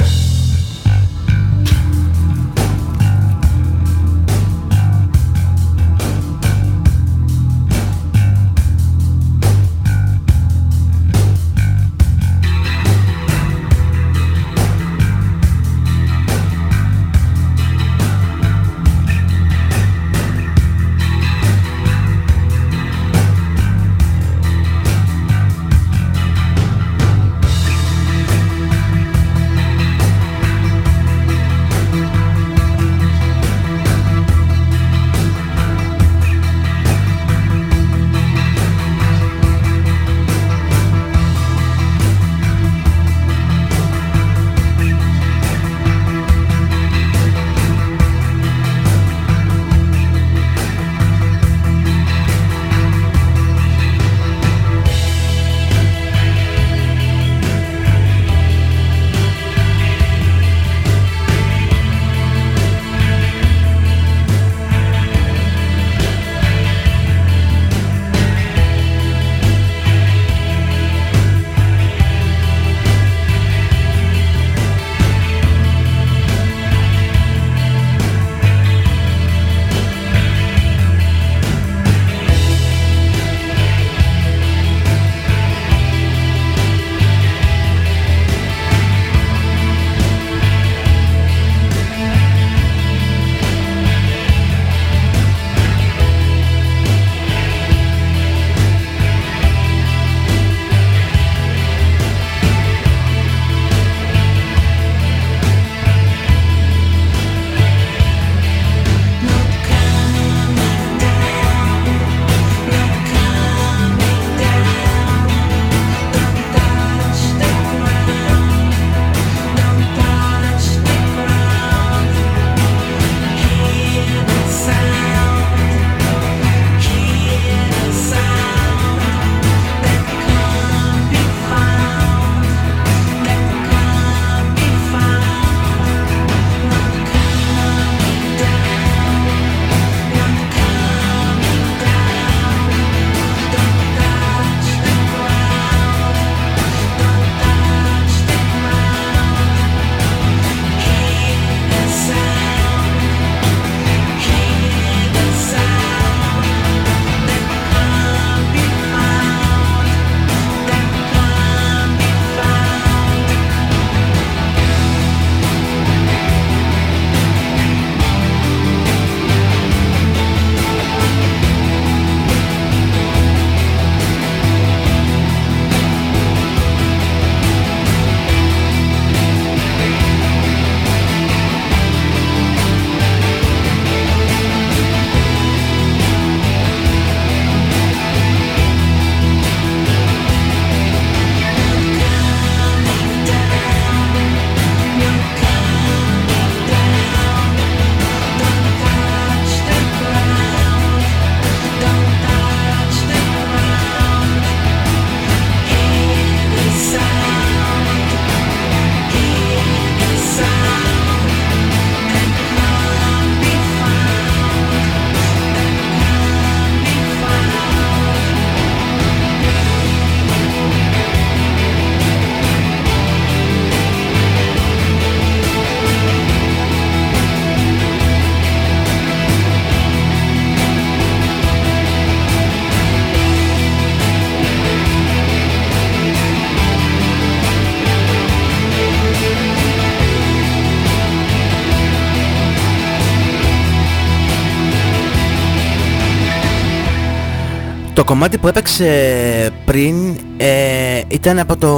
Το 248.05 248.11
κομμάτι 248.11 248.38
που 248.38 248.48
έπαιξε 248.48 249.50
πριν 249.64 250.16
ε, 250.36 251.02
ήταν 251.09 251.38
από 251.38 251.57
το 251.57 251.68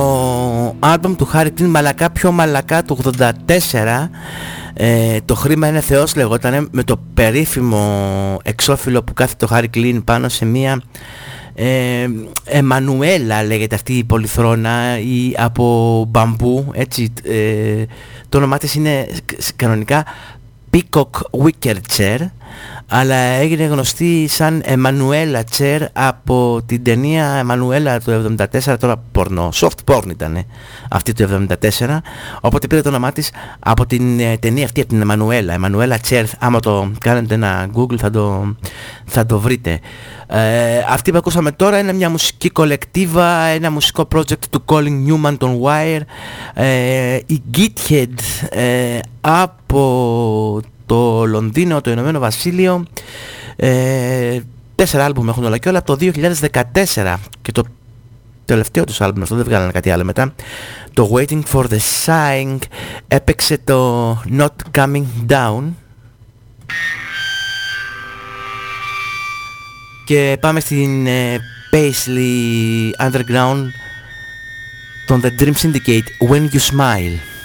άλμπομ 0.79 1.15
του 1.15 1.29
Harry 1.33 1.47
Clean 1.47 1.67
μαλακά 1.69 2.11
πιο 2.11 2.33
μαλακά 2.33 2.83
του 2.83 2.99
84 3.47 4.09
ε, 4.75 5.19
το 5.25 5.35
χρήμα 5.35 5.69
είναι 5.69 5.81
θεός 5.81 6.17
λεγόταν 6.17 6.69
με 6.73 6.83
το 6.83 7.01
περίφημο 7.15 8.39
εξώφυλλο 8.43 9.03
που 9.03 9.13
κάθεται 9.13 9.47
το 9.47 9.57
Harry 9.57 9.77
Clean 9.77 10.01
πάνω 10.05 10.29
σε 10.29 10.45
μία 10.45 10.83
ε, 11.55 12.07
Εμμανουέλα 12.45 13.45
λέγεται 13.45 13.75
αυτή 13.75 13.93
η 13.93 14.05
πολυθρόνα 14.05 14.99
ή 14.99 15.33
από 15.37 16.05
μπαμπού 16.09 16.71
έτσι 16.73 17.13
ε, 17.23 17.85
το 18.29 18.39
όνομά 18.39 18.59
της 18.59 18.75
είναι 18.75 19.09
κανονικά 19.57 20.05
Peacock 20.71 21.43
Wicker 21.45 21.77
Chair 21.97 22.19
αλλά 22.89 23.15
έγινε 23.15 23.65
γνωστή 23.65 24.27
σαν 24.29 24.63
Εμμανουέλα 24.65 25.45
Τσέρ 25.45 25.83
από 25.93 26.61
την 26.67 26.85
ταινία 26.85 27.27
Εμμανουέλα 27.27 28.01
του 28.01 28.37
74 28.65 28.77
τώρα 28.79 29.03
πορνό, 29.13 29.49
soft 29.55 29.85
porn 29.85 30.11
ήταν 30.11 30.45
αυτή 30.91 31.13
του 31.13 31.47
74 31.81 31.99
οπότε 32.41 32.67
πήρε 32.67 32.81
το 32.83 32.89
όνομά 32.89 33.13
της 33.13 33.33
από 33.59 33.87
την 33.87 34.21
ε, 34.21 34.37
ταινία 34.37 34.65
αυτή 34.65 34.81
από 34.81 34.89
την 34.89 35.01
Εμμανουέλα. 35.01 35.53
Εμμανουέλα 35.53 35.99
Τσέρ 35.99 36.25
άμα 36.39 36.61
το 36.61 36.91
κάνετε 37.01 37.35
ένα 37.35 37.69
google 37.77 37.97
θα 37.97 38.11
το, 38.11 38.57
θα 39.05 39.27
το 39.27 39.39
βρείτε. 39.39 39.81
Ε, 40.27 40.79
αυτή 40.89 41.11
που 41.11 41.17
ακούσαμε 41.17 41.53
τώρα 41.53 41.79
είναι 41.79 41.93
μια 41.93 42.11
μουσική 42.11 42.51
κολεκτίβα 42.51 43.45
ένα 43.45 43.71
μουσικό 43.71 44.09
project 44.15 44.45
του 44.51 44.65
Colin 44.67 45.07
Newman 45.09 45.35
τον 45.39 45.61
Wire. 45.63 46.01
Ε, 46.55 47.19
η 47.27 47.43
Githead 47.57 48.49
ε, 48.51 48.99
από 49.21 50.61
το 50.87 51.25
Λονδίνο, 51.25 51.81
το 51.81 51.91
Ηνωμένο 51.91 52.19
Βασίλειο. 52.19 52.85
Ε, 53.57 54.41
τέσσερα 54.75 55.05
άλμπουμ 55.05 55.29
έχουν 55.29 55.45
όλα 55.45 55.59
και 55.59 55.69
όλα 55.69 55.79
από 55.79 55.97
το 55.97 56.11
2014 56.95 57.17
και 57.43 57.53
το 57.53 57.65
τελευταίο 58.45 58.85
τους 58.85 59.01
άλμπουμ 59.01 59.23
αυτό 59.23 59.35
δεν 59.35 59.45
βγάλανε 59.45 59.73
κάτι 59.73 59.91
άλλο 59.91 60.05
μετά. 60.05 60.35
Το 60.93 61.11
Waiting 61.15 61.43
for 61.53 61.65
the 61.65 61.79
Sign 62.05 62.59
έπαιξε 63.09 63.59
το 63.65 64.11
Not 64.39 64.79
Coming 64.79 65.05
Down. 65.29 65.63
Και 70.05 70.37
πάμε 70.41 70.61
στην 70.61 71.07
ε, 71.07 71.39
Paisley 71.73 73.07
Underground 73.07 73.65
των 75.07 75.23
The 75.23 75.43
Dream 75.43 75.53
Syndicate 75.53 76.31
When 76.31 76.49
You 76.53 76.61
Smile 76.73 77.36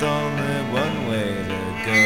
Only 0.00 0.58
one 0.70 0.96
way 1.08 1.30
to 1.50 1.60
go. 1.86 2.02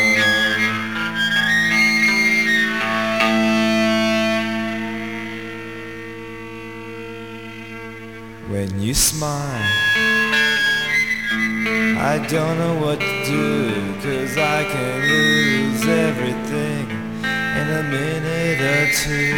When 8.51 8.71
you 8.81 8.95
smile, 8.95 9.63
I 12.13 12.19
don't 12.29 12.57
know 12.59 12.77
what 12.85 12.99
to 13.01 13.25
do, 13.27 13.95
cause 14.03 14.37
I 14.39 14.65
can 14.73 15.01
lose 15.13 15.87
everything 15.87 16.85
in 17.61 17.67
a 17.81 17.83
minute 17.83 18.61
or 18.75 18.85
two. 19.05 19.32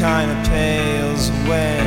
kind 0.00 0.30
of 0.30 0.48
pales 0.48 1.28
away. 1.44 1.79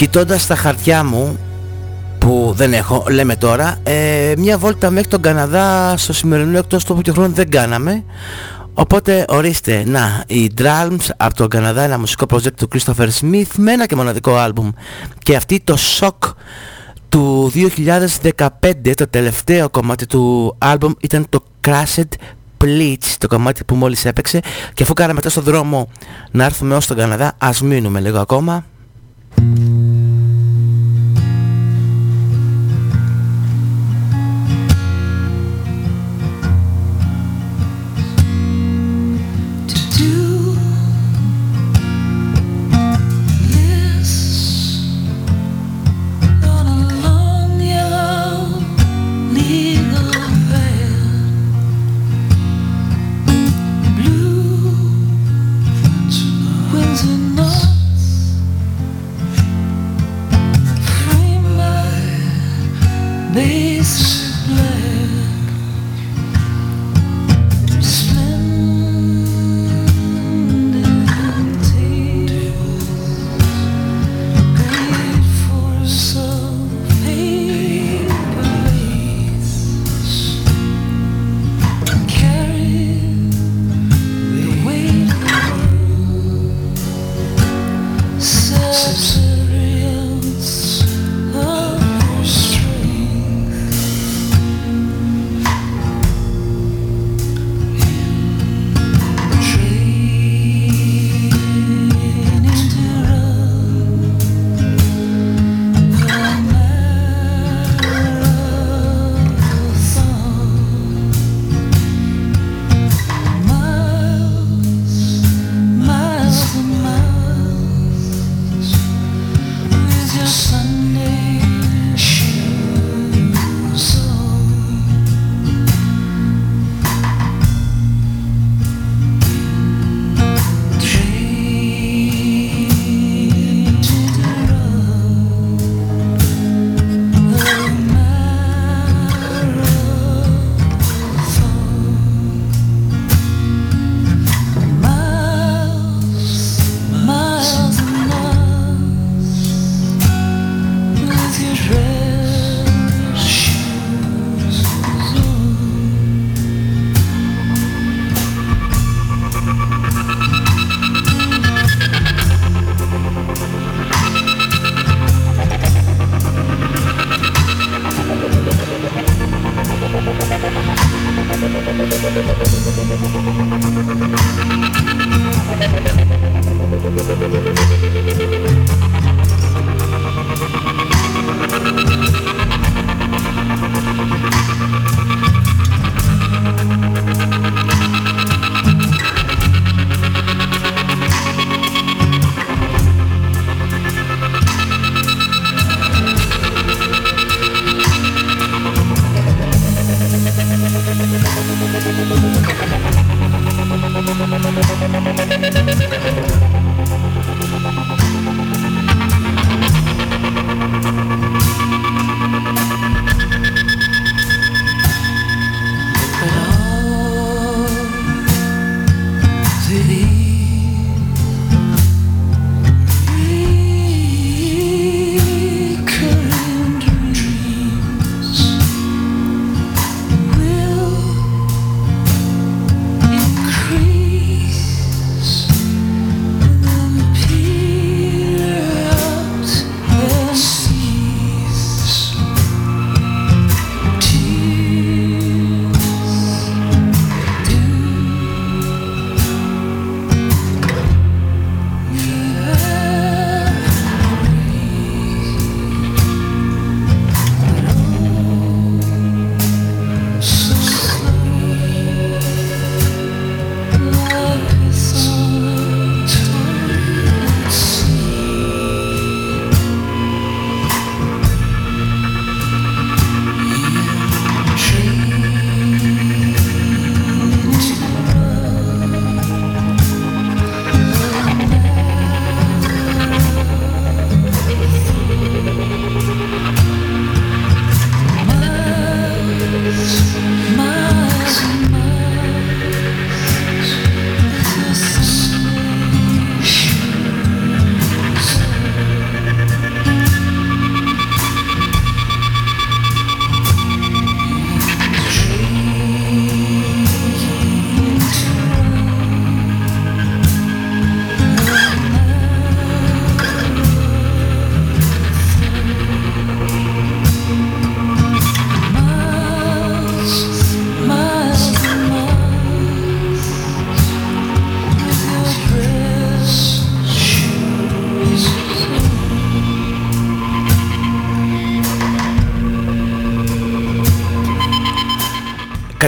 Κοιτώντας 0.00 0.46
τα 0.46 0.54
χαρτιά 0.54 1.04
μου 1.04 1.38
που 2.18 2.52
δεν 2.56 2.72
έχω, 2.72 3.04
λέμε 3.10 3.36
τώρα, 3.36 3.76
ε, 3.82 4.32
μια 4.38 4.58
βόλτα 4.58 4.90
μέχρι 4.90 5.08
τον 5.08 5.20
Καναδά 5.20 5.96
στο 5.96 6.12
σημερινό 6.12 6.58
εκτός 6.58 6.84
τόπου 6.84 7.00
και 7.00 7.10
χρόνο 7.10 7.28
δεν 7.28 7.50
κάναμε. 7.50 8.04
Οπότε 8.74 9.24
ορίστε, 9.28 9.82
να, 9.86 10.24
οι 10.26 10.50
Drums 10.58 11.06
από 11.16 11.34
τον 11.34 11.48
Καναδά, 11.48 11.82
ένα 11.82 11.98
μουσικό 11.98 12.26
project 12.30 12.52
του 12.56 12.68
Christopher 12.74 13.08
Smith 13.20 13.48
με 13.56 13.72
ένα 13.72 13.86
και 13.86 13.96
μοναδικό 13.96 14.36
άλμπουμ. 14.36 14.70
Και 15.18 15.36
αυτή 15.36 15.60
το 15.64 15.76
Shock 15.98 16.32
του 17.08 17.52
2015, 17.54 18.94
το 18.94 19.08
τελευταίο 19.08 19.70
κομμάτι 19.70 20.06
του 20.06 20.54
άλμπουμ 20.58 20.92
ήταν 21.00 21.26
το 21.28 21.42
Crashed 21.68 22.12
Bleach, 22.64 23.14
το 23.18 23.26
κομμάτι 23.26 23.64
που 23.64 23.74
μόλις 23.74 24.04
έπαιξε. 24.04 24.40
Και 24.74 24.82
αφού 24.82 24.92
κάναμε 24.92 25.20
τόσο 25.20 25.40
δρόμο 25.40 25.88
να 26.30 26.44
έρθουμε 26.44 26.74
ως 26.74 26.86
τον 26.86 26.96
Καναδά, 26.96 27.32
ας 27.38 27.60
μείνουμε 27.60 28.00
λίγο 28.00 28.18
ακόμα. 28.18 28.64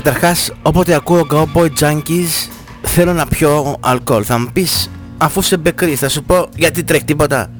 Καταρχάς, 0.02 0.52
όποτε 0.62 0.94
ακούω 0.94 1.26
Cowboy 1.30 1.68
Junkies, 1.80 2.48
θέλω 2.82 3.12
να 3.12 3.26
πιω 3.26 3.76
αλκοόλ. 3.80 4.22
Θα 4.26 4.38
μου 4.38 4.48
πεις, 4.52 4.90
αφού 5.18 5.42
σε 5.42 5.56
μπεκρής, 5.56 5.98
θα 5.98 6.08
σου 6.08 6.22
πω 6.22 6.48
γιατί 6.56 6.84
τρέχει 6.84 7.04
τίποτα. 7.04 7.50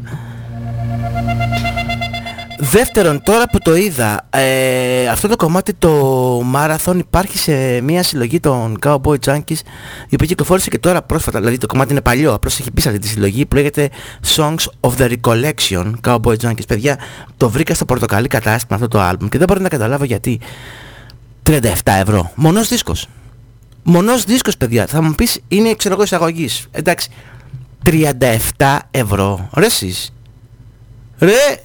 Δεύτερον, 2.58 3.22
τώρα 3.22 3.48
που 3.48 3.58
το 3.58 3.76
είδα, 3.76 4.26
ε, 4.30 5.08
αυτό 5.08 5.28
το 5.28 5.36
κομμάτι 5.36 5.74
το 5.74 6.42
Marathon 6.54 6.96
υπάρχει 6.96 7.38
σε 7.38 7.80
μια 7.80 8.02
συλλογή 8.02 8.40
των 8.40 8.78
Cowboy 8.86 9.16
Junkies 9.26 9.58
η 10.08 10.14
οποία 10.14 10.26
κυκλοφόρησε 10.26 10.70
και 10.70 10.78
τώρα 10.78 11.02
πρόσφατα, 11.02 11.38
δηλαδή 11.38 11.58
το 11.58 11.66
κομμάτι 11.66 11.92
είναι 11.92 12.00
παλιό, 12.00 12.34
απλώς 12.34 12.58
έχει 12.58 12.70
πει 12.70 12.80
σε 12.80 12.88
αυτή 12.88 13.00
τη 13.00 13.08
συλλογή 13.08 13.46
που 13.46 13.56
λέγεται 13.56 13.90
Songs 14.36 14.64
of 14.80 14.90
the 14.98 15.12
Recollection 15.12 15.92
Cowboy 16.06 16.34
Junkies. 16.42 16.66
Παιδιά, 16.68 16.98
το 17.36 17.50
βρήκα 17.50 17.74
στο 17.74 17.84
πορτοκαλί 17.84 18.28
κατάστημα 18.28 18.74
αυτό 18.74 18.88
το 18.88 19.00
άλμπουμ 19.00 19.28
και 19.28 19.38
δεν 19.38 19.46
μπορώ 19.46 19.60
να 19.60 19.68
καταλάβω 19.68 20.04
γιατί 20.04 20.40
37 21.42 21.70
ευρώ. 21.84 22.32
Μονός 22.34 22.68
δίσκος. 22.68 23.06
Μονός 23.82 24.24
δίσκος 24.24 24.56
παιδιά. 24.56 24.86
Θα 24.86 25.02
μου 25.02 25.14
πεις 25.14 25.40
είναι 25.48 25.74
ξέρω 25.74 25.94
εγώ 25.94 26.02
εισαγωγής. 26.02 26.66
Εντάξει. 26.70 27.10
37 27.84 28.78
ευρώ. 28.90 29.48
Ρε 29.54 29.66
εσείς. 29.66 30.12
Ρε 31.18 31.60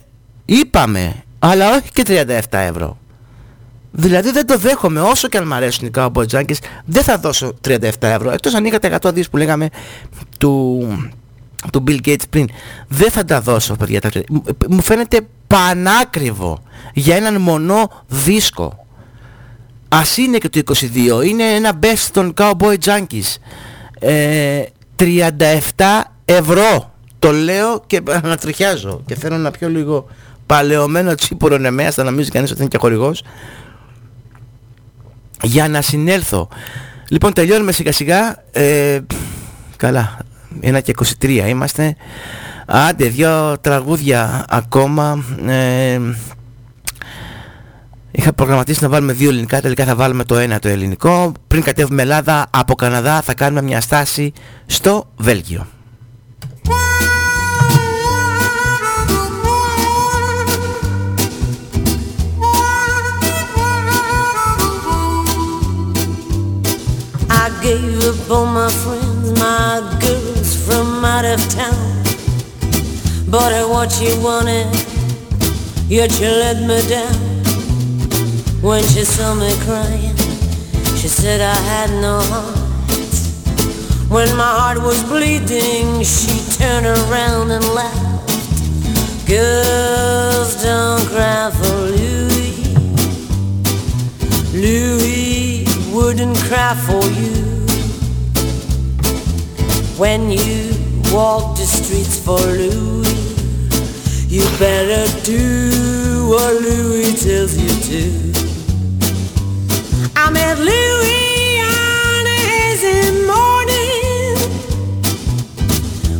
είπαμε. 0.45 1.23
Αλλά 1.39 1.75
όχι 1.75 1.91
και 1.91 2.03
37 2.07 2.39
ευρώ. 2.49 2.97
Δηλαδή 3.91 4.31
δεν 4.31 4.45
το 4.45 4.57
δέχομαι 4.57 5.01
όσο 5.01 5.27
και 5.27 5.37
αν 5.37 5.47
μ' 5.47 5.53
αρέσουν 5.53 5.87
οι 5.87 5.91
Cowboy 5.95 6.25
Junkies 6.31 6.57
δεν 6.85 7.03
θα 7.03 7.17
δώσω 7.17 7.53
37 7.67 7.89
ευρώ 7.99 8.31
εκτός 8.31 8.53
αν 8.53 8.65
είχα 8.65 8.79
τα 8.79 8.99
100 9.01 9.13
δις 9.13 9.29
που 9.29 9.37
λέγαμε 9.37 9.69
του, 10.37 10.87
του 11.71 11.83
Bill 11.87 11.99
Gates 12.05 12.29
πριν 12.29 12.47
δεν 12.87 13.11
θα 13.11 13.25
τα 13.25 13.41
δώσω 13.41 13.75
παιδιά 13.75 14.01
μου 14.69 14.81
φαίνεται 14.81 15.21
πανάκριβο 15.47 16.63
για 16.93 17.15
έναν 17.15 17.41
μονό 17.41 17.89
δίσκο 18.07 18.86
Ας 19.89 20.17
είναι 20.17 20.37
και 20.37 20.49
το 20.49 20.73
22, 21.19 21.25
είναι 21.25 21.43
ένα 21.43 21.79
best 21.81 22.07
των 22.11 22.33
Cowboy 22.37 22.75
Junkies. 22.85 23.35
Ε, 23.99 24.63
37 24.99 25.05
ευρώ. 26.25 26.91
Το 27.19 27.31
λέω 27.31 27.83
και 27.87 28.01
ανατριχιάζω 28.23 29.01
και 29.05 29.15
θέλω 29.15 29.37
να 29.37 29.51
πιω 29.51 29.69
λίγο 29.69 30.07
παλαιωμένο 30.45 31.15
τσίπορο 31.15 31.57
νεμέα, 31.57 31.91
θα 31.91 32.03
νομίζει 32.03 32.29
κανείς 32.29 32.51
ότι 32.51 32.59
είναι 32.59 32.69
και 32.69 32.77
χορηγός. 32.77 33.23
Για 35.41 35.67
να 35.67 35.81
συνέλθω. 35.81 36.49
Λοιπόν 37.09 37.33
τελειώνουμε 37.33 37.71
σιγά 37.71 37.91
σιγά. 37.91 38.43
Ε, 38.51 38.99
καλά, 39.75 40.17
ένα 40.59 40.79
και 40.79 40.93
23 41.21 41.45
είμαστε. 41.47 41.95
Άντε, 42.65 43.07
δυο 43.07 43.57
τραγούδια 43.61 44.45
ακόμα. 44.49 45.23
Ε, 45.47 45.99
Είχα 48.17 48.33
προγραμματίσει 48.33 48.83
να 48.83 48.89
βάλουμε 48.89 49.13
δύο 49.13 49.29
ελληνικά, 49.29 49.61
τελικά 49.61 49.85
θα 49.85 49.95
βάλουμε 49.95 50.23
το 50.23 50.37
ένα 50.37 50.59
το 50.59 50.67
ελληνικό. 50.67 51.31
Πριν 51.47 51.63
κατέβουμε 51.63 52.01
Ελλάδα, 52.01 52.47
από 52.49 52.75
Καναδά 52.75 53.21
θα 53.21 53.33
κάνουμε 53.33 53.61
μια 53.61 53.81
στάση 53.81 54.33
στο 54.65 55.09
Βέλγιο. 55.17 55.67
I 67.29 67.49
gave 67.61 68.03
up 68.09 68.31
all 68.35 68.47
my 68.59 68.69
friends, 68.81 69.27
my 69.43 69.69
girls 70.03 70.49
from 70.65 71.05
out 71.13 71.25
of 71.33 71.41
town. 71.59 72.03
But 73.33 73.51
I 73.61 73.63
what 73.73 73.91
you 74.01 74.13
wanted, 74.27 74.67
yet 75.95 76.11
you 76.19 76.29
let 76.43 76.57
me 76.69 76.79
down. 76.95 77.36
When 78.61 78.81
she 78.83 79.05
saw 79.05 79.35
me 79.35 79.53
crying, 79.65 80.17
she 80.97 81.07
said 81.07 81.41
I 81.41 81.55
had 81.55 81.91
no 82.01 82.19
heart. 82.19 82.57
When 84.09 84.35
my 84.35 84.51
heart 84.59 84.81
was 84.81 85.03
bleeding, 85.03 86.03
she 86.03 86.33
turned 86.57 86.87
around 86.87 87.51
and 87.51 87.63
laughed. 87.75 89.27
Girls 89.27 90.63
don't 90.63 91.05
cry 91.07 91.51
for 91.53 91.75
Louis. 91.97 92.63
Louis 94.53 95.65
wouldn't 95.93 96.37
cry 96.37 96.73
for 96.73 97.05
you. 97.21 97.45
When 99.99 100.31
you 100.31 100.73
walk 101.13 101.57
the 101.57 101.65
streets 101.65 102.19
for 102.19 102.39
Louis, 102.39 103.05
you 104.27 104.43
better 104.57 105.05
do 105.23 106.27
what 106.27 106.53
Louis 106.61 107.13
tells 107.23 107.55
you 107.55 107.69
to. 107.69 108.36
I 110.27 110.29
met 110.29 110.57
Louis 110.59 111.61
on 111.61 112.25
hazy 112.25 113.11
morning 113.25 114.35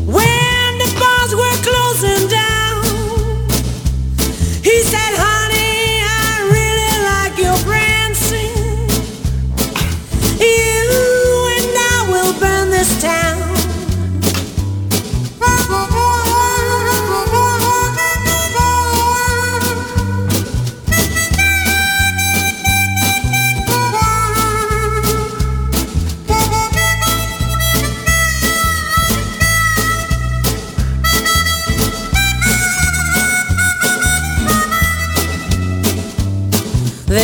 when 0.07 0.77
the 0.81 0.88
bars 0.97 1.35
were 1.35 1.57
closing 1.67 2.26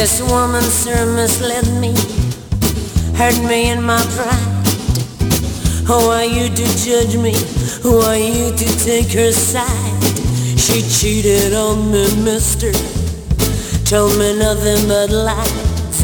This 0.03 0.21
woman, 0.21 0.63
sir, 0.63 1.05
misled 1.15 1.65
me, 1.79 1.95
hurt 3.15 3.39
me 3.47 3.69
in 3.71 3.81
my 3.81 4.03
pride. 4.17 4.67
Who 5.87 5.93
are 5.93 6.25
you 6.25 6.49
to 6.49 6.65
judge 6.75 7.15
me? 7.15 7.33
Who 7.83 8.01
are 8.01 8.17
you 8.17 8.51
to 8.51 8.65
take 8.83 9.13
her 9.13 9.31
side? 9.31 10.03
She 10.59 10.81
cheated 10.81 11.53
on 11.53 11.89
me, 11.89 12.03
mister. 12.21 12.73
Told 13.85 14.19
me 14.19 14.37
nothing 14.37 14.89
but 14.89 15.09
lies. 15.09 16.03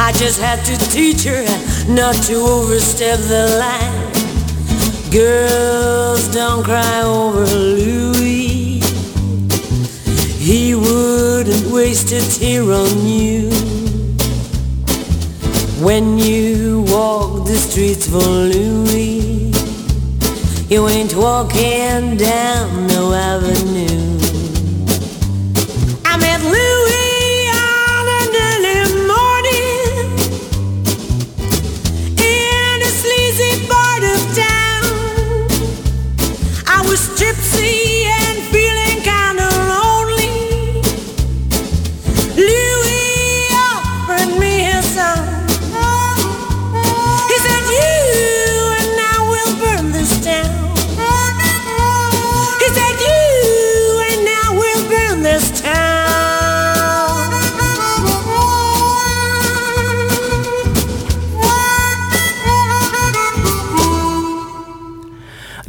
I 0.00 0.10
just 0.18 0.40
had 0.40 0.58
to 0.64 0.76
teach 0.90 1.22
her 1.22 1.44
not 1.86 2.16
to 2.26 2.34
overstep 2.34 3.20
the 3.20 3.44
line. 3.62 5.12
Girls, 5.12 6.26
don't 6.34 6.64
cry 6.64 7.02
over 7.02 7.46
Louis. 7.46 7.97
He 10.48 10.74
wouldn't 10.74 11.66
waste 11.70 12.10
a 12.10 12.22
tear 12.22 12.62
on 12.62 13.06
you. 13.06 13.50
When 15.84 16.16
you 16.16 16.86
walk 16.88 17.44
the 17.46 17.58
streets 17.58 18.06
for 18.08 18.16
Louis, 18.16 19.52
you 20.70 20.88
ain't 20.88 21.14
walking 21.14 22.16
down 22.16 22.86
no 22.86 23.12
avenue. 23.12 24.18
I 26.06 26.16
met 26.16 26.40
Louis 26.40 27.50
on 27.68 28.08
an 28.20 28.28
early 28.48 28.80
morning 29.04 30.06
in 32.16 32.76
a 32.88 32.92
sleazy 33.02 33.68
part 33.68 34.02
of 34.02 34.18
town. 34.34 34.96
I 36.66 36.80
was 36.88 37.00
gypsy 37.20 37.87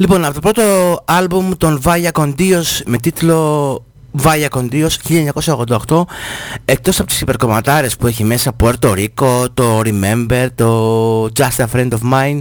Λοιπόν, 0.00 0.24
από 0.24 0.34
το 0.34 0.40
πρώτο 0.40 0.62
άλμπουμ 1.04 1.50
των 1.56 1.80
Vaya 1.84 2.10
Con 2.12 2.34
Dios 2.38 2.82
με 2.86 2.98
τίτλο 2.98 3.84
Vaya 4.22 4.48
Con 4.48 4.68
Dios 4.72 4.88
1988 5.88 6.02
εκτός 6.64 6.98
από 7.00 7.08
τις 7.08 7.20
υπερκομματάρες 7.20 7.96
που 7.96 8.06
έχει 8.06 8.24
μέσα 8.24 8.52
Puerto 8.62 8.94
Rico, 8.94 9.44
το 9.54 9.80
Remember, 9.84 10.48
το 10.54 11.24
Just 11.24 11.56
a 11.56 11.64
Friend 11.74 11.88
of 11.88 12.12
Mine 12.12 12.40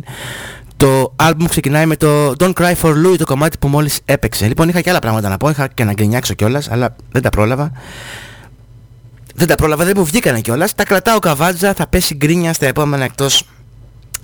το 0.77 1.13
άλμπουμ 1.15 1.47
ξεκινάει 1.47 1.85
με 1.85 1.95
το 1.95 2.33
Don't 2.39 2.53
Cry 2.53 2.73
for 2.81 2.91
Louis 3.05 3.17
το 3.17 3.25
κομμάτι 3.25 3.57
που 3.57 3.67
μόλις 3.67 3.99
έπαιξε. 4.05 4.47
Λοιπόν 4.47 4.69
είχα 4.69 4.81
και 4.81 4.89
άλλα 4.89 4.99
πράγματα 4.99 5.29
να 5.29 5.37
πω, 5.37 5.49
είχα 5.49 5.67
και 5.67 5.83
να 5.83 5.93
γκρινιάξω 5.93 6.33
κιόλας 6.33 6.71
αλλά 6.71 6.95
δεν 7.11 7.21
τα 7.21 7.29
πρόλαβα. 7.29 7.71
Δεν 9.35 9.47
τα 9.47 9.55
πρόλαβα, 9.55 9.85
δεν 9.85 9.93
μου 9.97 10.05
βγήκανε 10.05 10.41
κιόλας. 10.41 10.75
Τα 10.75 10.83
κρατάω 10.83 11.19
καβάτζα, 11.19 11.73
θα 11.73 11.87
πέσει 11.87 12.15
γκρίνια 12.15 12.53
στα 12.53 12.65
επόμενα 12.65 13.03
εκτός 13.03 13.43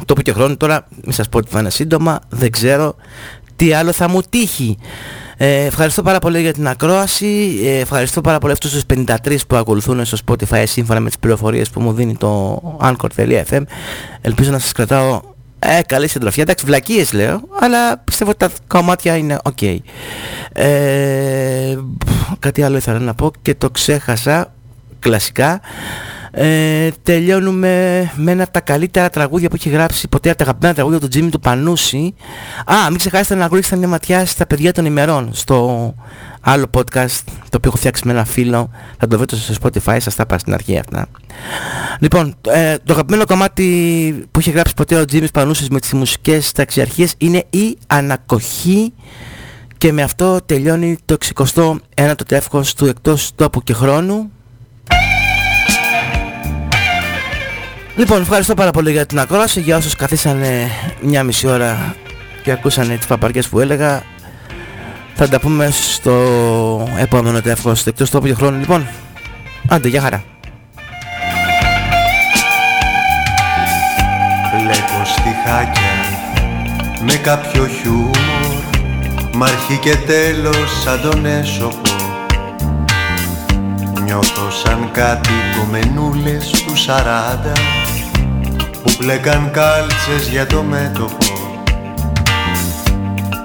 τόπου 0.05 0.21
και 0.21 0.33
χρόνο 0.33 0.57
τώρα 0.57 0.87
μην 1.03 1.13
σας 1.13 1.29
πω 1.29 1.37
ότι 1.37 1.47
θα 1.51 1.59
είναι 1.59 1.69
σύντομα 1.69 2.19
δεν 2.29 2.51
ξέρω 2.51 2.95
τι 3.55 3.73
άλλο 3.73 3.91
θα 3.91 4.09
μου 4.09 4.21
τύχει. 4.29 4.77
Ε, 5.37 5.65
ευχαριστώ 5.65 6.01
πάρα 6.01 6.19
πολύ 6.19 6.41
για 6.41 6.53
την 6.53 6.67
ακρόαση 6.67 7.59
ε, 7.63 7.79
ευχαριστώ 7.79 8.21
πάρα 8.21 8.37
πολύ 8.37 8.53
αυτούς 8.53 8.71
τους 8.71 8.81
53 9.25 9.37
που 9.47 9.55
ακολουθούν 9.55 10.05
στο 10.05 10.17
Spotify 10.25 10.63
σύμφωνα 10.65 10.99
με 10.99 11.07
τις 11.07 11.19
πληροφορίες 11.19 11.69
που 11.69 11.81
μου 11.81 11.93
δίνει 11.93 12.15
το 12.15 12.61
Anchor.fm 12.81 13.61
ελπίζω 14.21 14.51
να 14.51 14.59
σας 14.59 14.71
κρατάω 14.71 15.21
ε, 15.59 15.81
καλή 15.87 16.07
συντροφιά. 16.07 16.43
Εντάξει 16.43 16.65
βλακίες 16.65 17.13
λέω 17.13 17.41
αλλά 17.59 17.97
πιστεύω 17.97 18.29
ότι 18.29 18.39
τα 18.39 18.49
κομμάτια 18.67 19.17
είναι 19.17 19.37
ok. 19.43 19.77
Ε, 20.53 21.77
κάτι 22.39 22.63
άλλο 22.63 22.77
ήθελα 22.77 22.99
να 22.99 23.13
πω 23.13 23.31
και 23.41 23.55
το 23.55 23.69
ξέχασα 23.69 24.53
κλασικά 24.99 25.61
ε, 26.37 26.89
τελειώνουμε 27.03 27.69
με 28.15 28.31
ένα 28.31 28.43
από 28.43 28.51
τα 28.51 28.59
καλύτερα 28.59 29.09
τραγούδια 29.09 29.49
που 29.49 29.55
έχει 29.55 29.69
γράψει 29.69 30.07
ποτέ 30.07 30.29
από 30.29 30.37
τα 30.37 30.43
αγαπημένα 30.43 30.73
τραγούδια 30.73 30.99
του 30.99 31.07
Τζίμι 31.07 31.29
του 31.29 31.39
Πανούση. 31.39 32.13
Α, 32.65 32.75
μην 32.89 32.97
ξεχάσετε 32.97 33.35
να 33.35 33.49
ρίξετε 33.53 33.75
μια 33.75 33.87
ματιά 33.87 34.25
στα 34.25 34.45
παιδιά 34.45 34.71
των 34.71 34.85
ημερών 34.85 35.29
στο 35.33 35.93
άλλο 36.41 36.65
podcast 36.73 37.19
το 37.25 37.57
οποίο 37.57 37.61
έχω 37.65 37.77
φτιάξει 37.77 38.01
με 38.05 38.11
ένα 38.11 38.25
φίλο. 38.25 38.69
Θα 38.99 39.07
το 39.07 39.17
βρείτε 39.17 39.35
στο 39.35 39.53
Spotify, 39.61 39.97
σας 39.99 40.15
τα 40.15 40.23
είπα 40.23 40.37
στην 40.37 40.53
αρχή 40.53 40.77
αυτά. 40.77 41.07
Λοιπόν, 41.99 42.35
ε, 42.47 42.75
το 42.83 42.93
αγαπημένο 42.93 43.25
κομμάτι 43.25 44.27
που 44.31 44.39
έχει 44.39 44.51
γράψει 44.51 44.73
ποτέ 44.73 44.95
ο 44.95 45.05
Τζίμις 45.05 45.31
Πανούσης 45.31 45.69
με 45.69 45.79
τις 45.79 45.93
μουσικές 45.93 46.51
ταξιαρχίες 46.51 47.13
είναι 47.17 47.43
η 47.49 47.77
ανακοχή 47.87 48.93
και 49.77 49.91
με 49.91 50.01
αυτό 50.01 50.39
τελειώνει 50.45 50.97
το 51.05 51.17
61ο 51.95 52.15
τεύχος 52.27 52.73
του 52.73 52.85
εκτός 52.85 53.31
τόπου 53.35 53.63
και 53.63 53.73
χρόνου. 53.73 54.29
Λοιπόν, 57.95 58.21
ευχαριστώ 58.21 58.53
πάρα 58.53 58.71
πολύ 58.71 58.91
για 58.91 59.05
την 59.05 59.19
ακρόαση. 59.19 59.61
Για 59.61 59.77
όσους 59.77 59.95
καθίσανε 59.95 60.69
μια 61.01 61.23
μισή 61.23 61.47
ώρα 61.47 61.95
και 62.43 62.51
ακούσανε 62.51 62.95
τις 62.95 63.05
παπαριές 63.07 63.47
που 63.47 63.59
έλεγα, 63.59 64.03
θα 65.13 65.27
τα 65.27 65.39
πούμε 65.39 65.69
στο 65.71 66.13
επόμενο 66.97 67.41
τεύχος 67.41 67.85
εκτός 67.85 68.09
τόπου 68.09 68.25
και 68.25 68.33
χρόνου. 68.33 68.59
Λοιπόν, 68.59 68.87
άντε, 69.67 69.87
για 69.87 70.01
χαρά. 70.01 70.23
Βλέπω 74.59 75.05
στιχάκια 75.05 75.81
με 77.01 77.15
κάποιο 77.15 77.67
χιούμορ 77.67 78.65
Μ' 79.37 79.43
αρχή 79.43 79.77
και 79.77 79.95
τέλος 79.95 80.81
σαν 80.83 81.01
τον 81.01 81.25
έσωπο 81.25 81.94
Νιώθω 84.05 84.51
σαν 84.51 84.89
κάτι 84.91 85.29
κομμενούλες 85.57 86.49
του 86.49 86.75
σαράντα 86.75 87.51
Που 88.83 88.91
πλέκαν 88.97 89.51
κάλτσες 89.51 90.27
για 90.31 90.45
το 90.45 90.63
μέτωπο. 90.63 91.25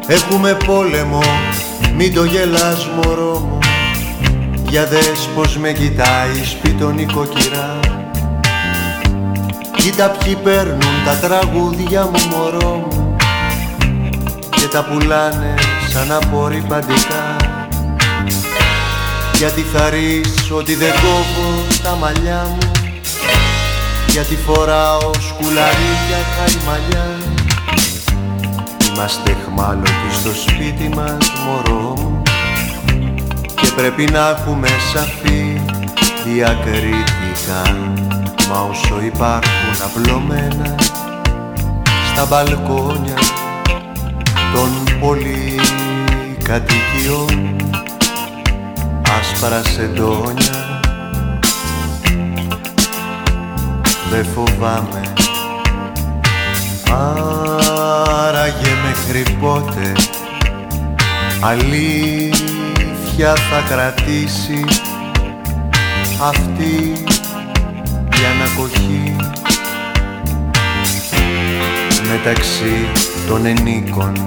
Έχουμε 0.07 0.57
πόλεμο, 0.67 1.23
μην 1.97 2.15
το 2.15 2.25
γελάς 2.25 2.89
μωρό 2.89 3.39
μου. 3.39 3.59
Για 4.69 4.87
δες 4.87 5.29
πως 5.35 5.57
με 5.57 5.73
κοιτάει 5.73 6.45
σπίτον 6.45 6.99
η 6.99 7.07
κοκκυρά 7.13 7.79
Κοίτα 9.77 10.09
ποιοι 10.11 10.35
παίρνουν 10.35 11.05
τα 11.05 11.17
τραγούδια 11.17 12.03
μου 12.03 12.37
μωρό 12.37 12.87
μου. 12.91 13.17
Και 14.51 14.67
τα 14.73 14.85
πουλάνε 14.85 15.55
σαν 15.89 16.13
απορριπαντικά 16.13 17.37
Γιατί 19.41 19.61
θα 19.61 19.91
ρεις 19.91 20.51
ότι 20.51 20.75
δεν 20.75 20.93
κόβω 20.93 21.67
τα 21.83 21.97
μαλλιά 21.97 22.47
μου. 22.49 22.71
Γιατί 24.09 24.37
φοράω 24.37 25.15
σκουλαρίκια 25.15 26.19
χαϊμαλιά 26.37 27.17
Είμαστε 28.89 29.37
χμάλωτοι 29.45 30.11
στο 30.13 30.31
σπίτι 30.35 30.89
μας 30.97 31.33
μωρό 31.45 31.95
μου. 31.99 32.23
Και 33.61 33.69
πρέπει 33.77 34.05
να 34.13 34.29
έχουμε 34.29 34.69
σαφή 34.93 35.61
διακριτικά. 36.25 37.63
Μα 38.51 38.59
όσο 38.71 39.01
υπάρχουν 39.05 39.83
απλωμένα 39.85 40.75
στα 42.13 42.27
μπαλκόνια 42.27 43.19
των 44.53 44.71
πολυκατοικιών 45.01 47.51
άσπρα 49.19 49.63
σεντόνια. 49.65 50.81
Δεν 54.11 54.25
φοβάμαι. 54.35 55.13
Άραγε 58.27 58.71
μέχρι 58.87 59.37
πότε 59.41 59.93
αλήθεια 61.41 62.31
θα 63.35 63.63
κρατήσει 63.69 64.65
αυτή 66.23 66.93
η 68.09 68.25
ανακοχή. 68.35 69.17
Μεταξύ 72.11 72.89
των 73.29 73.47
ενίκων 73.47 74.25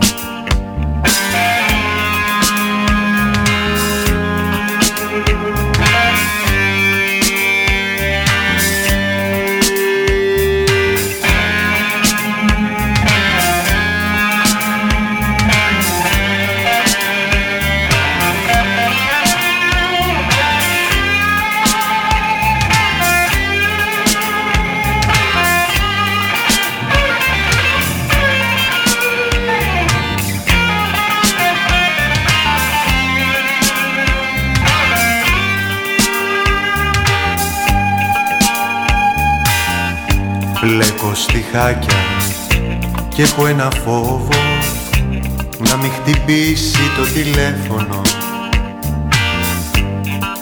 τηλέφωνο. 47.14 48.02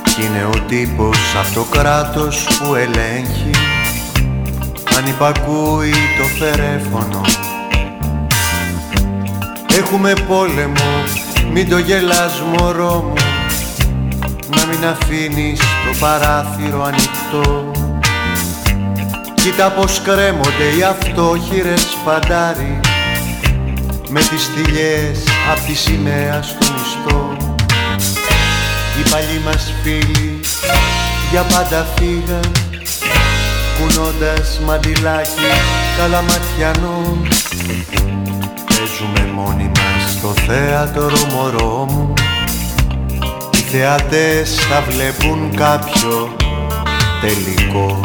Κι 0.04 0.22
είναι 0.24 0.46
ο 0.46 0.66
τύπος 0.68 1.18
από 1.44 1.54
το 1.54 1.64
κράτος 1.64 2.44
που 2.44 2.76
ελέγχει 2.76 3.52
αν 4.98 5.08
υπακούει 5.08 5.94
το 6.22 6.28
φερέφωνο. 6.28 7.22
Έχουμε 9.78 10.14
πόλεμο, 10.28 11.04
μην 11.54 11.70
το 11.70 11.78
γελάς 11.78 12.42
μωρό 12.42 13.04
μου. 13.08 13.14
Να 14.56 14.66
μην 14.66 14.86
αφήνεις 14.86 15.60
το 15.60 15.98
παράθυρο 16.00 16.84
ανοιχτό. 16.84 17.72
Κοίτα 19.34 19.70
πως 19.72 20.02
κρέμονται 20.02 20.78
οι 20.78 20.84
αυτόχειρες 20.84 21.88
φαντάρι 22.06 22.80
με 24.14 24.20
τις 24.20 24.46
θηλιές 24.46 25.24
απ' 25.52 25.66
τη 25.66 25.76
σημαία 25.76 26.42
στο 26.42 26.66
μισθό. 26.72 27.38
Οι 29.00 29.10
παλιοί 29.10 29.42
μας 29.46 29.74
φίλοι 29.84 30.40
για 31.32 31.42
πάντα 31.42 31.88
φύγαν 31.96 32.52
κουνώντας 33.78 34.60
μαντιλάκι 34.66 35.52
καλαματιανό. 35.98 37.18
Παίζουμε 38.68 39.32
μόνοι 39.34 39.72
μας 39.76 40.12
στο 40.12 40.34
θέατρο 40.48 41.12
μωρό 41.34 41.88
μου. 41.92 42.14
Οι 43.54 43.58
θεατές 43.58 44.56
θα 44.56 44.82
βλέπουν 44.90 45.56
κάποιο 45.56 46.36
τελικό 47.22 48.00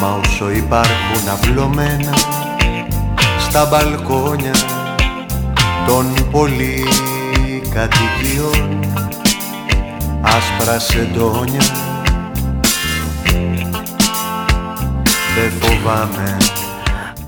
Μα 0.00 0.20
όσο 0.24 0.50
υπάρχουν 0.50 1.28
αυλωμένα 1.32 2.14
στα 3.38 3.66
μπαλκόνια 3.70 4.77
των 5.88 6.14
πολυκατοικιών. 6.30 8.80
Άσπρα 10.22 10.78
σεντόνια 10.78 11.60
δεν 15.34 15.52
φοβάμαι. 15.60 16.36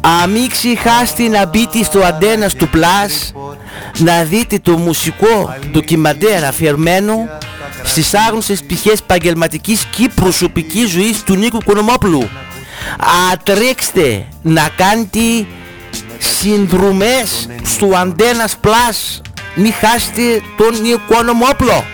Αμίξι 0.01 0.77
χάστη 0.77 1.29
να 1.29 1.47
μπείτε 1.47 1.83
στο 1.83 2.01
αντένας 2.01 2.55
του 2.55 2.69
Plus 2.75 3.33
να 3.99 4.25
δείτε 4.25 4.59
το 4.59 4.77
μουσικό 4.77 5.55
ντοκιμαντέρ 5.71 6.45
αφιερμένο 6.45 7.29
στις 7.83 8.15
άγνωστες 8.15 8.63
πτυχές 8.63 8.99
επαγγελματικής 8.99 9.85
και 9.85 10.11
προσωπικής 10.15 10.91
ζωής 10.91 11.23
του 11.23 11.35
Νίκου 11.35 11.59
Κονομόπουλου. 11.65 12.29
Ατρέξτε 13.33 14.27
να 14.43 14.69
κάνετε 14.77 15.19
συνδρομές 16.21 17.49
στο 17.63 17.87
Αντένας 17.97 18.57
Plus. 18.65 19.21
Μη 19.55 19.71
χάσετε 19.71 20.43
τον 20.57 20.81
Νίκο 20.81 21.01
Κονομόπουλο. 21.09 21.85